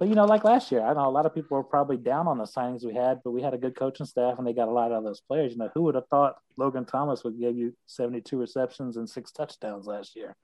[0.00, 2.26] But you know, like last year, I know a lot of people were probably down
[2.26, 4.68] on the signings we had, but we had a good coaching staff and they got
[4.68, 5.52] a lot out of those players.
[5.52, 9.30] You know, who would have thought Logan Thomas would give you 72 receptions and six
[9.30, 10.34] touchdowns last year?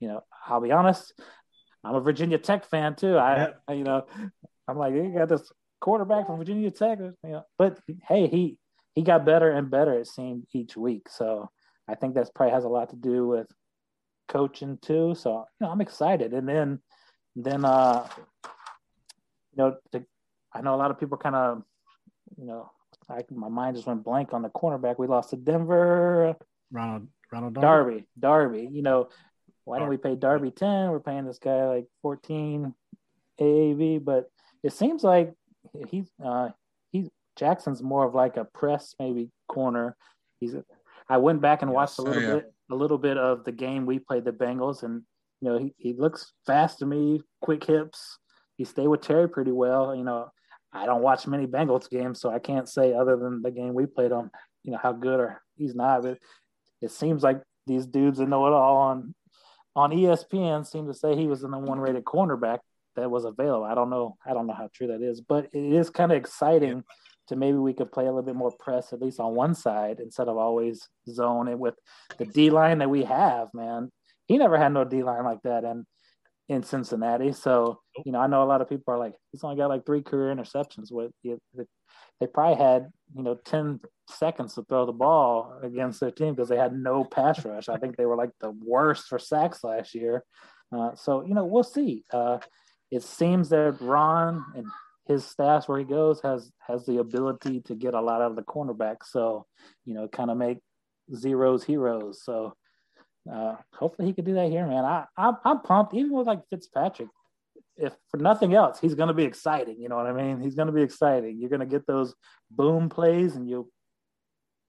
[0.00, 1.12] You know, I'll be honest,
[1.84, 3.18] I'm a Virginia Tech fan too.
[3.18, 4.06] I, I you know,
[4.66, 8.56] I'm like, you got this quarterback from Virginia Tech, you know, but hey, he
[8.94, 11.10] he got better and better it seemed each week.
[11.10, 11.50] So
[11.86, 13.46] I think that's probably has a lot to do with
[14.28, 15.14] coaching too.
[15.14, 16.32] So you know, I'm excited.
[16.32, 16.80] And then
[17.36, 18.06] then, uh,
[19.54, 20.04] you know, the,
[20.52, 21.62] I know a lot of people kind of,
[22.38, 22.70] you know,
[23.08, 24.98] I, my mind just went blank on the cornerback.
[24.98, 26.36] We lost to Denver.
[26.70, 28.06] Ronald Ronald Darby.
[28.18, 28.68] Darby.
[28.70, 29.08] You know,
[29.64, 30.90] why don't we pay Darby ten?
[30.90, 32.74] We're paying this guy like fourteen
[33.40, 34.30] AAV, but
[34.62, 35.34] it seems like
[35.88, 36.50] he's uh
[36.90, 39.96] he's Jackson's more of like a press maybe corner.
[40.40, 40.54] He's
[41.08, 42.34] I went back and watched yes, a little yeah.
[42.34, 45.02] bit a little bit of the game we played the Bengals and
[45.42, 48.18] you know, he, he looks fast to me, quick hips.
[48.62, 49.92] He stayed with Terry pretty well.
[49.92, 50.30] You know,
[50.72, 53.86] I don't watch many Bengals games, so I can't say other than the game we
[53.86, 54.30] played on,
[54.62, 56.04] you know, how good or he's not.
[56.04, 56.18] But
[56.80, 59.16] it seems like these dudes that know it all on
[59.74, 62.60] on ESPN seem to say he was in the one rated cornerback
[62.94, 63.64] that was available.
[63.64, 64.16] I don't know.
[64.24, 66.84] I don't know how true that is, but it is kind of exciting
[67.26, 69.98] to maybe we could play a little bit more press, at least on one side,
[69.98, 71.74] instead of always zone and with
[72.16, 73.48] the D line that we have.
[73.54, 73.90] Man,
[74.26, 75.84] he never had no D line like that, in
[76.48, 77.32] in Cincinnati.
[77.32, 79.84] So you know, I know a lot of people are like, he's only got like
[79.84, 80.90] three career interceptions.
[80.90, 81.12] With
[82.20, 86.48] they probably had you know ten seconds to throw the ball against their team because
[86.48, 87.68] they had no pass rush.
[87.68, 90.24] I think they were like the worst for sacks last year.
[90.74, 92.04] Uh, so you know, we'll see.
[92.12, 92.38] Uh,
[92.90, 94.66] it seems that Ron and
[95.06, 98.36] his staff where he goes has has the ability to get a lot out of
[98.36, 98.98] the cornerback.
[99.04, 99.46] So
[99.84, 100.58] you know, kind of make
[101.14, 102.22] zeros heroes.
[102.24, 102.54] So
[103.30, 104.84] uh, hopefully he could do that here, man.
[104.84, 105.94] I I'm, I'm pumped.
[105.94, 107.08] Even with like Fitzpatrick,
[107.76, 109.80] if for nothing else, he's going to be exciting.
[109.80, 110.40] You know what I mean?
[110.40, 111.38] He's going to be exciting.
[111.38, 112.14] You're going to get those
[112.50, 113.68] boom plays, and you'll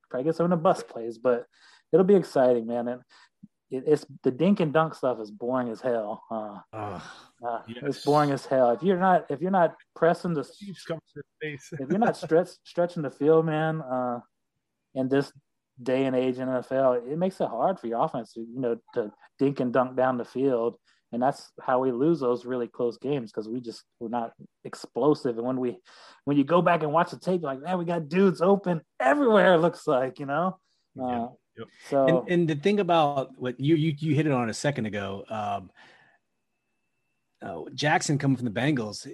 [0.10, 1.46] probably get some of the bust plays, but
[1.92, 2.88] it'll be exciting, man.
[2.88, 3.02] And
[3.70, 6.24] it, it's the dink and dunk stuff is boring as hell.
[6.30, 7.00] Uh, uh,
[7.46, 7.84] uh, yes.
[7.84, 8.72] It's boring as hell.
[8.72, 10.48] If you're not if you're not pressing the
[11.42, 14.20] if you're not stretch, stretching the field, man, uh,
[14.96, 15.32] in this
[15.82, 18.78] day and age in NFL, it makes it hard for your offense to you know
[18.94, 20.76] to dink and dunk down the field
[21.14, 24.34] and that's how we lose those really close games because we just we're not
[24.66, 25.38] explosive.
[25.38, 25.78] And when we
[26.26, 29.54] when you go back and watch the tape, like man, we got dudes open everywhere.
[29.54, 30.58] It looks like you know.
[31.00, 31.68] Uh, yep.
[31.88, 34.88] So and, and, the thing about what you you you hit it on a second
[34.88, 35.72] ago, um,
[37.44, 39.08] uh, Jackson coming from the Bengals,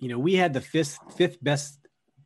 [0.00, 1.78] you know, we had the fifth fifth best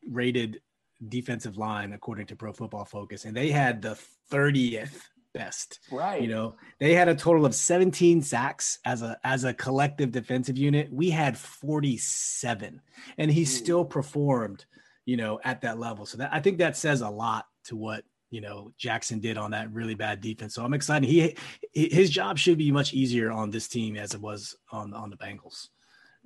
[0.08, 0.62] rated
[1.06, 3.96] defensive line according to Pro Football Focus, and they had the
[4.30, 5.80] thirtieth best.
[5.90, 6.22] Right.
[6.22, 10.58] You know, they had a total of 17 sacks as a as a collective defensive
[10.58, 10.92] unit.
[10.92, 12.80] We had 47,
[13.18, 13.44] and he Ooh.
[13.44, 14.64] still performed,
[15.04, 16.06] you know, at that level.
[16.06, 19.50] So that I think that says a lot to what you know Jackson did on
[19.52, 20.54] that really bad defense.
[20.54, 21.08] So I'm excited.
[21.08, 21.36] He
[21.72, 25.16] his job should be much easier on this team as it was on on the
[25.16, 25.68] Bengals.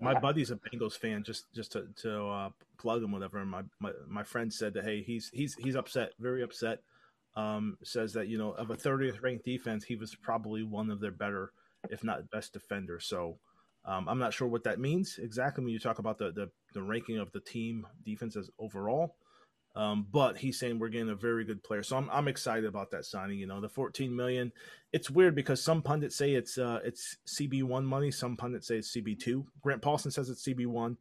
[0.01, 1.23] My buddy's a Bengals fan.
[1.23, 3.39] Just just to, to uh, plug him, whatever.
[3.39, 6.81] And My, my my friend said that hey, he's he's he's upset, very upset
[7.37, 11.01] um, says that you know of a 30th ranked defense, he was probably one of
[11.01, 11.53] their better,
[11.91, 13.01] if not best defender.
[13.01, 13.39] So
[13.85, 16.83] um, I'm not sure what that means exactly when you talk about the the, the
[16.83, 19.17] ranking of the team defenses overall.
[19.77, 22.93] Um, but he's saying we're getting a very good player, so I'm I'm excited about
[22.93, 23.41] that signing.
[23.41, 24.53] You know, the 14 million.
[24.93, 28.97] It's weird because some pundits say it's uh, it's CB1 money, some pundits say it's
[28.97, 29.45] CB2.
[29.61, 30.97] Grant Paulsen says it's CB1.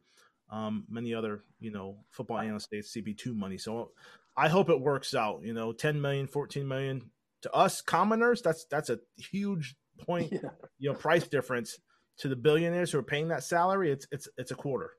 [0.50, 3.58] Um, many other you know football analysts say it's CB2 money.
[3.58, 3.92] So
[4.36, 5.42] I hope it works out.
[5.42, 7.10] You know, 10 million, 14 million
[7.42, 10.50] to us commoners, that's that's a huge point, yeah.
[10.78, 11.78] you know, price difference
[12.18, 13.90] to the billionaires who are paying that salary.
[13.92, 14.92] It's it's it's a quarter.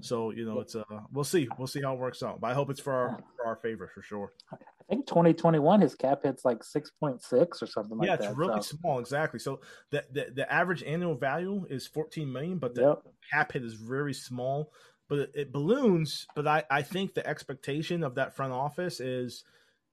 [0.00, 2.40] So you know, it's uh, we'll see, we'll see how it works out.
[2.40, 4.32] But I hope it's for our for our favor for sure.
[4.52, 4.56] I
[4.88, 8.20] think 2021 his cap hit's like 6.6 or something like that.
[8.20, 8.76] Yeah, it's really so.
[8.78, 9.38] small, exactly.
[9.38, 13.02] So the, the the average annual value is 14 million, but the yep.
[13.32, 14.72] cap hit is very small
[15.12, 16.26] but it, balloons.
[16.34, 19.44] But I, I think the expectation of that front office is,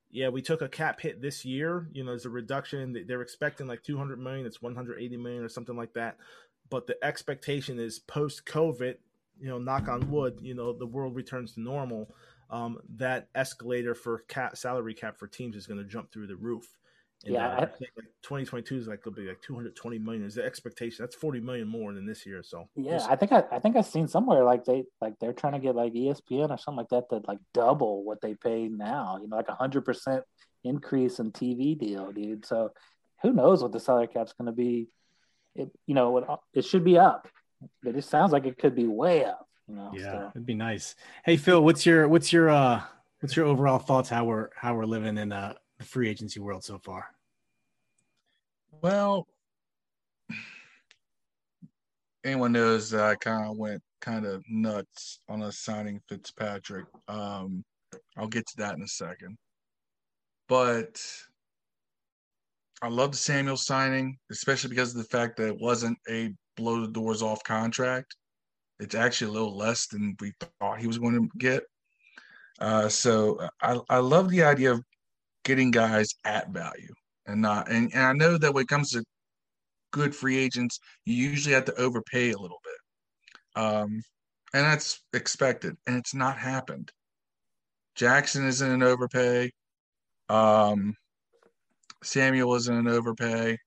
[0.10, 1.90] yeah, we took a cap hit this year.
[1.92, 3.04] You know, there's a reduction.
[3.06, 4.46] They're expecting like 200 million.
[4.46, 6.16] It's 180 million or something like that.
[6.70, 8.96] But the expectation is post COVID,
[9.42, 12.16] you know, knock on wood, you know, the world returns to normal.
[12.50, 16.38] Um, that escalator for cap salary cap for teams is going to jump through the
[16.38, 16.78] roof.
[17.26, 20.24] And, yeah, uh, I think like 2022 is like going to be like 220 million
[20.24, 21.04] is the expectation.
[21.04, 22.42] That's 40 million more than this year.
[22.44, 25.34] So yeah, we'll I think I, I think I've seen somewhere like they like they're
[25.34, 28.70] trying to get like ESPN or something like that to like double what they pay
[28.70, 29.20] now.
[29.22, 30.24] You know, like a hundred percent
[30.64, 32.46] increase in TV deal, dude.
[32.46, 32.72] So
[33.22, 34.88] who knows what the salary cap's going to be?
[35.56, 37.28] It you know it should be up,
[37.84, 39.46] but it sounds like it could be way up.
[39.68, 40.32] You know, yeah, so.
[40.36, 40.96] it'd be nice.
[41.26, 42.82] Hey Phil, what's your what's your uh
[43.20, 46.64] what's your overall thoughts how we're how we're living in uh the free agency world
[46.64, 47.06] so far?
[48.82, 49.28] Well,
[52.24, 56.86] anyone knows I kind of went kind of nuts on us signing Fitzpatrick.
[57.08, 57.64] Um,
[58.18, 59.38] I'll get to that in a second.
[60.48, 61.02] But
[62.82, 66.82] I love the Samuel signing, especially because of the fact that it wasn't a blow
[66.82, 68.16] the doors off contract.
[68.80, 71.64] It's actually a little less than we thought he was going to get.
[72.60, 74.84] Uh, so I, I love the idea of
[75.50, 76.94] getting guys at value
[77.26, 79.04] and not and, and I know that when it comes to
[79.92, 83.64] good free agents, you usually have to overpay a little bit.
[83.64, 84.04] Um,
[84.54, 86.92] and that's expected, and it's not happened.
[87.96, 89.52] Jackson isn't an overpay.
[90.30, 90.94] Um,
[92.04, 93.58] Samuel isn't an overpay.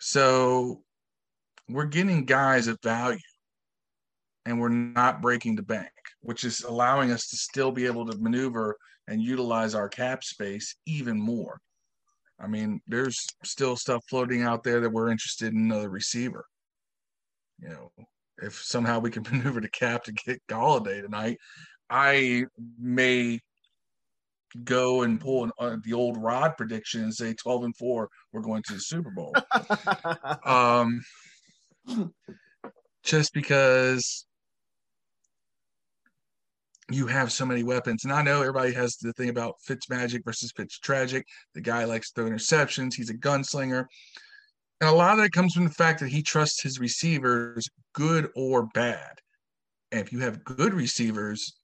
[0.00, 0.82] So
[1.68, 3.18] we're getting guys at value
[4.44, 8.18] and we're not breaking the bank, which is allowing us to still be able to
[8.18, 8.76] maneuver
[9.08, 11.58] and utilize our cap space even more.
[12.40, 16.44] I mean, there's still stuff floating out there that we're interested in another receiver.
[17.60, 17.92] You know,
[18.42, 21.38] if somehow we can maneuver the cap to get Golladay tonight,
[21.88, 22.46] I
[22.78, 23.40] may
[24.62, 28.40] go and pull an, uh, the old Rod prediction and say 12 and 4, we're
[28.40, 29.34] going to the Super Bowl.
[30.44, 31.02] um,
[33.02, 34.26] just because
[36.90, 38.04] you have so many weapons.
[38.04, 41.26] And I know everybody has the thing about Fitz Magic versus Fitz Tragic.
[41.54, 43.86] The guy likes to throw interceptions, he's a gunslinger.
[44.80, 48.28] And a lot of that comes from the fact that he trusts his receivers, good
[48.34, 49.12] or bad.
[49.92, 51.54] And if you have good receivers,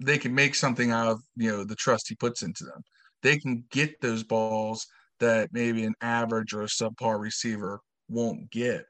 [0.00, 2.82] they can make something out of you know the trust he puts into them.
[3.22, 4.86] They can get those balls
[5.20, 8.84] that maybe an average or a subpar receiver won't get.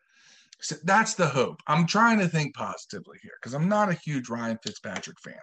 [0.60, 1.60] So that's the hope.
[1.66, 5.34] I'm trying to think positively here because I'm not a huge Ryan Fitzpatrick fan.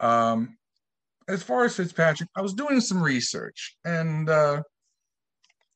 [0.00, 0.58] Um,
[1.28, 4.62] as far as Fitzpatrick, I was doing some research and uh,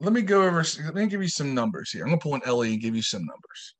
[0.01, 2.03] let me go over, let me give you some numbers here.
[2.03, 3.75] I'm going to pull an Ellie and give you some numbers.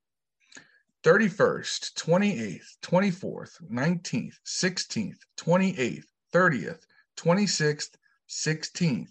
[1.05, 6.83] 31st, 28th, 24th, 19th, 16th, 28th, 30th,
[7.17, 7.89] 26th,
[8.31, 9.09] 16th,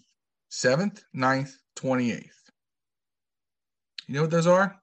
[0.50, 2.24] 7th, 9th, 28th.
[4.08, 4.81] You know what those are?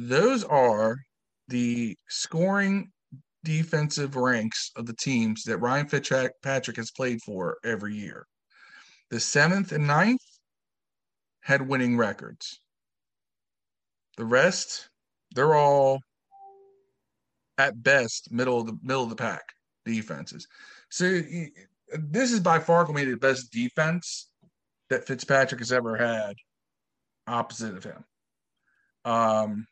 [0.00, 0.96] Those are
[1.48, 2.92] the scoring
[3.42, 8.24] defensive ranks of the teams that Ryan Fitzpatrick has played for every year.
[9.10, 10.22] The seventh and ninth
[11.40, 12.60] had winning records.
[14.16, 14.88] The rest,
[15.34, 16.00] they're all
[17.56, 19.42] at best middle of the middle of the pack
[19.84, 20.46] defenses.
[20.90, 21.20] So
[21.92, 24.30] this is by far going to be the best defense
[24.90, 26.36] that Fitzpatrick has ever had
[27.26, 28.04] opposite of him.
[29.04, 29.66] Um,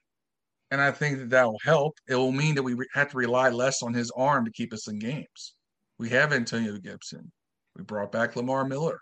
[0.70, 1.94] and I think that that will help.
[2.08, 4.88] It will mean that we have to rely less on his arm to keep us
[4.88, 5.54] in games.
[5.98, 7.30] We have Antonio Gibson.
[7.76, 8.98] We brought back Lamar Miller.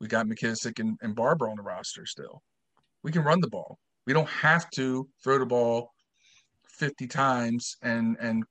[0.00, 2.42] We got McKissic and, and Barber on the roster still.
[3.02, 3.78] We can run the ball.
[4.06, 5.90] We don't have to throw the ball
[6.68, 8.42] 50 times and and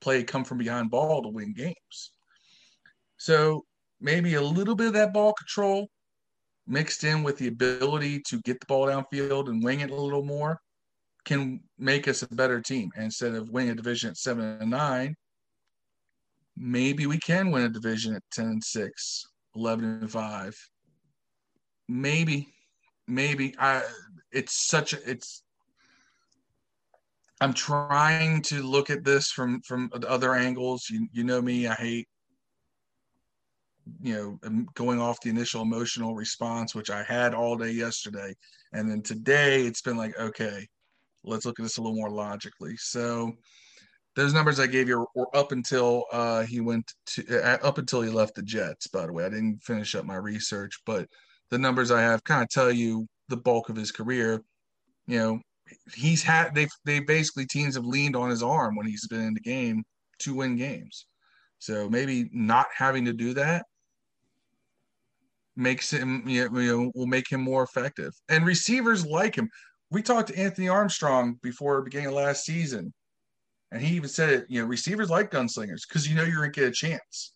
[0.00, 2.10] play come from behind ball to win games.
[3.18, 3.64] So
[4.00, 5.88] maybe a little bit of that ball control
[6.66, 10.24] mixed in with the ability to get the ball downfield and wing it a little
[10.24, 10.58] more
[11.26, 12.90] can make us a better team.
[12.96, 15.14] Instead of winning a division at seven and nine,
[16.56, 20.68] maybe we can win a division at 10 and 6, 11 and 5.
[21.88, 22.48] Maybe,
[23.06, 23.54] maybe.
[23.58, 23.82] I
[24.32, 25.42] it's such a it's
[27.40, 30.88] I'm trying to look at this from from other angles.
[30.90, 32.08] You you know me, I hate
[34.00, 38.34] you know going off the initial emotional response which I had all day yesterday
[38.72, 40.66] and then today it's been like okay,
[41.26, 42.76] let's look at this a little more logically.
[42.76, 43.32] So
[44.14, 48.00] those numbers I gave you were up until uh, he went to uh, up until
[48.00, 48.86] he left the Jets.
[48.86, 51.06] By the way, I didn't finish up my research, but
[51.50, 54.42] the numbers I have kind of tell you the bulk of his career.
[55.06, 55.40] You know,
[55.94, 59.34] he's had they they basically teams have leaned on his arm when he's been in
[59.34, 59.84] the game
[60.20, 61.06] to win games.
[61.58, 63.66] So maybe not having to do that
[65.56, 68.12] makes him you know will make him more effective.
[68.28, 69.48] And receivers like him.
[69.90, 72.92] We talked to Anthony Armstrong before beginning of last season,
[73.70, 74.46] and he even said it.
[74.48, 77.32] You know, receivers like gunslingers because you know you're gonna get a chance.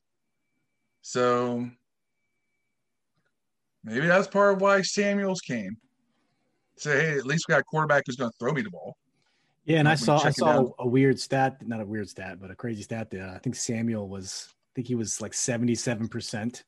[1.03, 1.69] So
[3.85, 5.77] maybe that's part of why Samuels came
[6.81, 8.97] say, hey, at least we got a quarterback who's going to throw me the ball.
[9.65, 12.55] Yeah, and I saw I saw a weird stat, not a weird stat, but a
[12.57, 13.11] crazy stat.
[13.11, 16.65] That uh, I think Samuel was, I think he was like seventy seven percent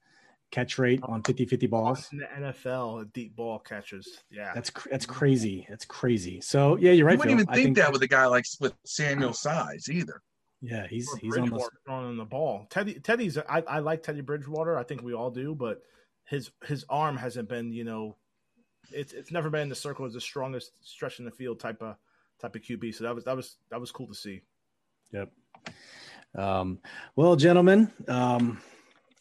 [0.53, 3.13] catch rate on 50-50 balls in the NFL.
[3.13, 5.67] Deep ball catches, yeah, that's that's crazy.
[5.69, 6.41] That's crazy.
[6.41, 7.15] So yeah, you're right.
[7.15, 7.41] You wouldn't Phil.
[7.41, 10.23] even think, think, that with a guy like with Samuel size either.
[10.61, 12.69] Yeah, he's he's on the on the ball.
[12.71, 14.79] Teddy Teddy's I, I like Teddy Bridgewater.
[14.79, 15.83] I think we all do, but
[16.25, 18.17] his his arm hasn't been you know
[18.93, 21.83] it's it's never been in the circle as the strongest stretch in the field type
[21.83, 21.97] of
[22.41, 22.95] type of QB.
[22.95, 24.43] So that was that was that was cool to see.
[25.13, 25.31] Yep.
[26.37, 26.79] Um,
[27.17, 28.61] well, gentlemen, um,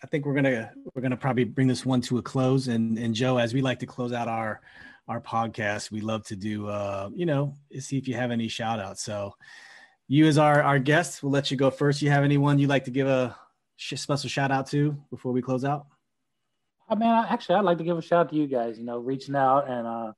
[0.03, 2.67] I think we're gonna we're gonna probably bring this one to a close.
[2.67, 4.61] And and Joe, as we like to close out our
[5.07, 8.79] our podcast, we love to do uh, you know see if you have any shout
[8.79, 9.03] outs.
[9.03, 9.35] So
[10.07, 12.01] you as our our guest, we'll let you go first.
[12.01, 13.37] You have anyone you'd like to give a
[13.77, 15.87] special shout out to before we close out?
[16.89, 18.77] I mean, actually, I'd like to give a shout out to you guys.
[18.77, 20.11] You know, reaching out and uh,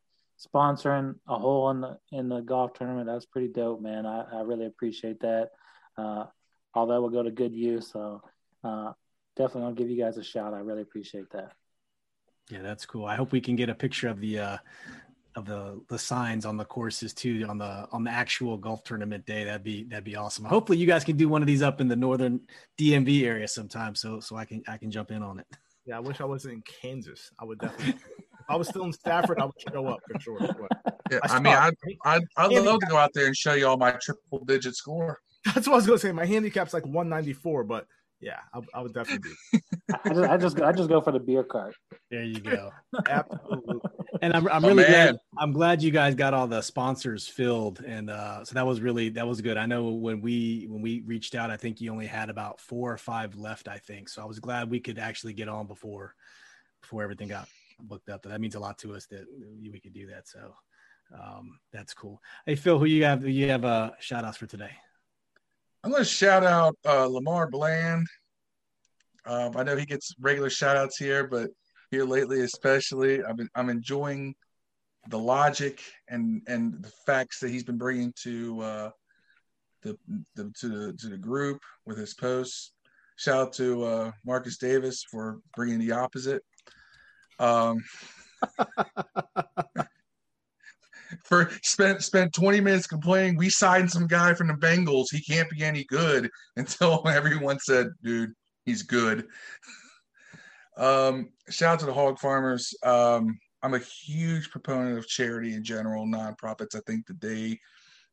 [0.43, 3.07] sponsoring a hole in the in the golf tournament.
[3.07, 4.05] That's pretty dope, man.
[4.05, 5.51] I, I really appreciate that.
[5.97, 6.25] Uh,
[6.73, 7.91] all that will go to good use.
[7.91, 8.21] So
[8.63, 8.93] uh,
[9.35, 10.53] definitely, I'll give you guys a shout.
[10.53, 11.53] I really appreciate that.
[12.49, 13.05] Yeah, that's cool.
[13.05, 14.57] I hope we can get a picture of the uh,
[15.35, 19.25] of the the signs on the courses too on the on the actual golf tournament
[19.25, 19.45] day.
[19.45, 20.45] That'd be that'd be awesome.
[20.45, 22.41] Hopefully, you guys can do one of these up in the northern
[22.79, 25.47] DMV area sometime, so so I can I can jump in on it.
[25.85, 27.31] Yeah, I wish I wasn't in Kansas.
[27.39, 27.95] I would definitely
[28.49, 30.39] I was still in Stafford, I would show up for sure.
[30.39, 31.73] But Yeah, I I mean, I'd.
[32.05, 35.19] I'd, I'd love to go out there and show you all my triple digit score.
[35.45, 36.11] that's what I was gonna say.
[36.11, 37.87] My handicap's like 194, but
[38.23, 39.59] yeah, I, I would definitely be.
[40.03, 41.75] I just, I just, I just go for the beer cart.
[42.09, 42.71] There you go.
[43.09, 43.79] Absolutely.
[44.21, 45.17] And I'm, I'm Oh, really glad.
[45.37, 49.09] I'm glad you guys got all the sponsors filled, and uh, so that was really
[49.09, 49.57] that was good.
[49.57, 52.91] I know when we when we reached out, I think you only had about four
[52.91, 53.67] or five left.
[53.67, 54.21] I think so.
[54.21, 56.15] I was glad we could actually get on before
[56.81, 57.47] before everything got
[57.79, 58.23] booked up.
[58.23, 59.25] That means a lot to us that
[59.61, 60.27] we could do that.
[60.27, 60.53] So
[61.13, 62.21] um, that's cool.
[62.45, 63.27] Hey Phil, who you have?
[63.27, 64.71] You have uh, shout outs for today?
[65.83, 68.07] I'm going to shout out uh, Lamar Bland.
[69.25, 71.49] Um, I know he gets regular shout outs here, but
[71.91, 74.33] here lately, especially, I've been, I'm enjoying
[75.09, 78.89] the logic and and the facts that he's been bringing to uh,
[79.81, 79.97] the,
[80.35, 82.71] the to the to the group with his posts.
[83.17, 86.43] Shout out to uh, Marcus Davis for bringing the opposite.
[87.39, 87.83] Um,
[91.25, 95.07] for spent spent 20 minutes complaining we signed some guy from the Bengals.
[95.11, 98.33] He can't be any good until everyone said, dude,
[98.65, 99.27] he's good.
[100.77, 102.73] um, shout out to the hog farmers.
[102.83, 106.75] Um, I'm a huge proponent of charity in general, nonprofits.
[106.75, 107.57] I think that they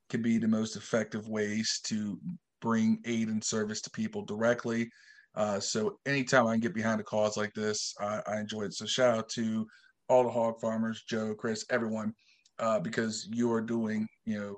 [0.08, 2.18] can be the most effective ways to
[2.60, 4.90] bring aid and service to people directly.
[5.34, 8.74] Uh, so anytime I can get behind a cause like this, I, I enjoy it.
[8.74, 9.66] So shout out to
[10.08, 12.12] all the hog farmers, Joe, Chris, everyone
[12.60, 14.56] uh, because you are doing, you know,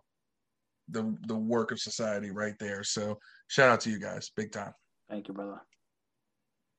[0.89, 2.83] the the work of society right there.
[2.83, 4.75] So shout out to you guys, big time.
[5.09, 5.61] Thank you, brother.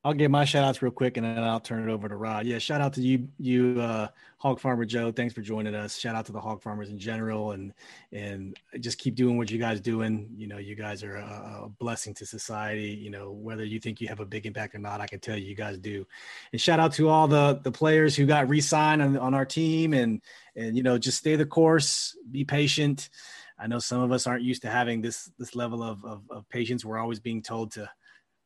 [0.06, 2.46] I'll give my shout outs real quick and then I'll turn it over to Rod.
[2.46, 5.14] Yeah, shout out to you, you uh Hog Farmer Joe.
[5.14, 5.98] Thanks for joining us.
[5.98, 7.74] Shout out to the hog farmers in general and
[8.12, 10.28] and just keep doing what you guys doing.
[10.36, 12.90] You know, you guys are a, a blessing to society.
[12.90, 15.38] You know, whether you think you have a big impact or not, I can tell
[15.38, 16.06] you, you guys do.
[16.52, 19.94] And shout out to all the the players who got re-signed on, on our team
[19.94, 20.22] and
[20.58, 23.10] and you know, just stay the course, be patient.
[23.58, 26.50] I know some of us aren't used to having this this level of, of, of
[26.50, 26.84] patience.
[26.84, 27.90] We're always being told to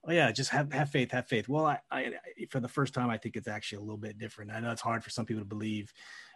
[0.07, 1.47] oh yeah just have, have faith have faith.
[1.47, 2.11] Well I, I
[2.49, 4.51] for the first time i think it's actually a little bit different.
[4.51, 5.93] I know it's hard for some people to believe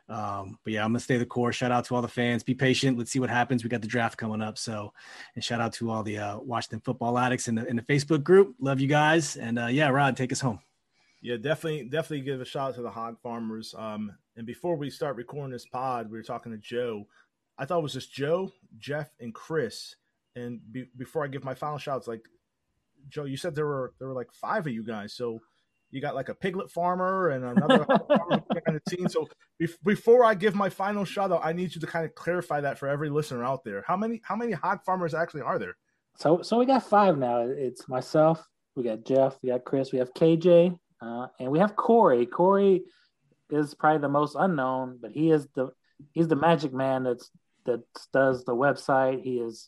[0.09, 1.55] um, but yeah i'm gonna stay the course.
[1.55, 2.43] Shout out to all the fans.
[2.43, 2.97] Be patient.
[2.97, 3.63] Let's see what happens.
[3.63, 4.93] We got the draft coming up so
[5.35, 8.23] and shout out to all the uh, washington football addicts in the, in the facebook
[8.23, 8.55] group.
[8.59, 10.59] Love you guys and uh, yeah rod take us home.
[11.21, 13.75] Yeah, definitely, definitely give a shout out to the hog farmers.
[13.77, 17.05] Um, and before we start recording this pod, we were talking to Joe.
[17.59, 19.95] I thought it was just Joe, Jeff, and Chris.
[20.35, 22.25] And be, before I give my final shouts, like
[23.09, 25.13] Joe, you said there were there were like five of you guys.
[25.13, 25.39] So
[25.91, 29.09] you got like a piglet farmer and another farmer behind the scene.
[29.09, 29.27] So
[29.61, 32.61] bef- before I give my final shout out, I need you to kind of clarify
[32.61, 33.83] that for every listener out there.
[33.85, 35.75] How many how many hog farmers actually are there?
[36.17, 37.39] So, so we got five now.
[37.47, 38.45] It's myself.
[38.75, 39.37] We got Jeff.
[39.41, 39.91] We got Chris.
[39.91, 42.25] We have KJ, uh, and we have Corey.
[42.25, 42.83] Corey
[43.49, 45.71] is probably the most unknown, but he is the
[46.13, 47.29] he's the magic man that's
[47.65, 47.81] that
[48.13, 49.23] does the website.
[49.23, 49.67] He has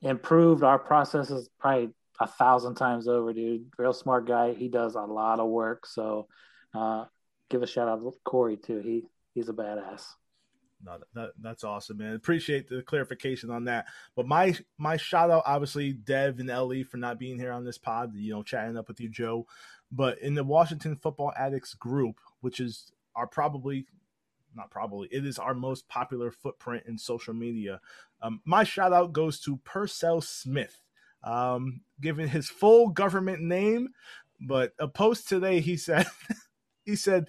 [0.00, 1.90] improved our processes probably
[2.22, 3.66] a thousand times over, dude.
[3.76, 4.54] Real smart guy.
[4.54, 5.86] He does a lot of work.
[5.86, 6.28] So,
[6.74, 7.06] uh,
[7.50, 8.78] give a shout out to Corey too.
[8.78, 9.04] He
[9.34, 10.04] he's a badass.
[10.84, 12.14] No, that, that's awesome, man.
[12.14, 13.86] Appreciate the clarification on that.
[14.16, 17.78] But my my shout out, obviously, Dev and Ellie for not being here on this
[17.78, 18.14] pod.
[18.14, 19.46] You know, chatting up with you, Joe.
[19.90, 23.86] But in the Washington Football Addicts group, which is our probably
[24.54, 27.80] not probably it is our most popular footprint in social media.
[28.20, 30.82] Um, my shout out goes to Purcell Smith,
[31.24, 33.88] um, given his full government name.
[34.40, 36.06] But a post today, he said,
[36.84, 37.28] he said,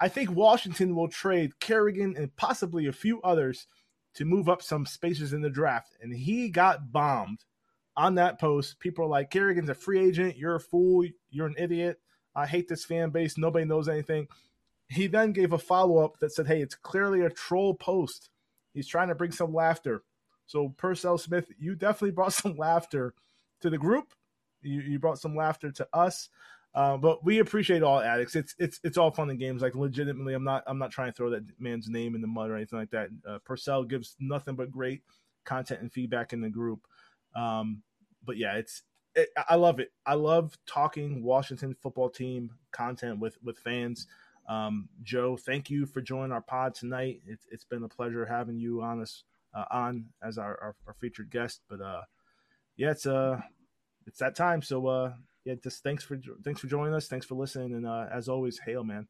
[0.00, 3.66] I think Washington will trade Kerrigan and possibly a few others
[4.14, 5.96] to move up some spaces in the draft.
[6.00, 7.44] And he got bombed
[7.96, 8.78] on that post.
[8.78, 10.36] People are like, Kerrigan's a free agent.
[10.36, 11.04] You're a fool.
[11.30, 12.00] You're an idiot.
[12.34, 13.38] I hate this fan base.
[13.38, 14.28] Nobody knows anything.
[14.88, 18.30] He then gave a follow up that said, Hey, it's clearly a troll post.
[18.72, 20.02] He's trying to bring some laughter.
[20.46, 23.14] So, Purcell Smith, you definitely brought some laughter
[23.60, 24.12] to the group.
[24.62, 26.28] You, you brought some laughter to us.
[26.74, 28.36] Uh, but we appreciate all addicts.
[28.36, 29.62] It's it's it's all fun and games.
[29.62, 32.50] Like legitimately, I'm not I'm not trying to throw that man's name in the mud
[32.50, 33.08] or anything like that.
[33.26, 35.02] Uh, Purcell gives nothing but great
[35.46, 36.80] content and feedback in the group.
[37.34, 37.82] Um,
[38.26, 38.82] but yeah, it's
[39.14, 39.90] it, I love it.
[40.04, 44.06] I love talking Washington football team content with with fans.
[44.46, 47.22] Um, Joe, thank you for joining our pod tonight.
[47.26, 50.94] It's it's been a pleasure having you on us uh, on as our, our, our
[51.00, 51.62] featured guest.
[51.70, 52.02] But uh,
[52.76, 53.40] yeah, it's uh
[54.06, 54.62] it's that time.
[54.62, 55.12] So uh
[55.44, 57.06] yeah, just thanks for thanks for joining us.
[57.06, 59.06] Thanks for listening, and uh, as always, hail, man.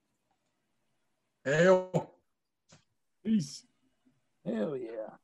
[1.44, 2.10] Hail.
[3.24, 3.64] peace
[4.46, 5.16] Hell yeah.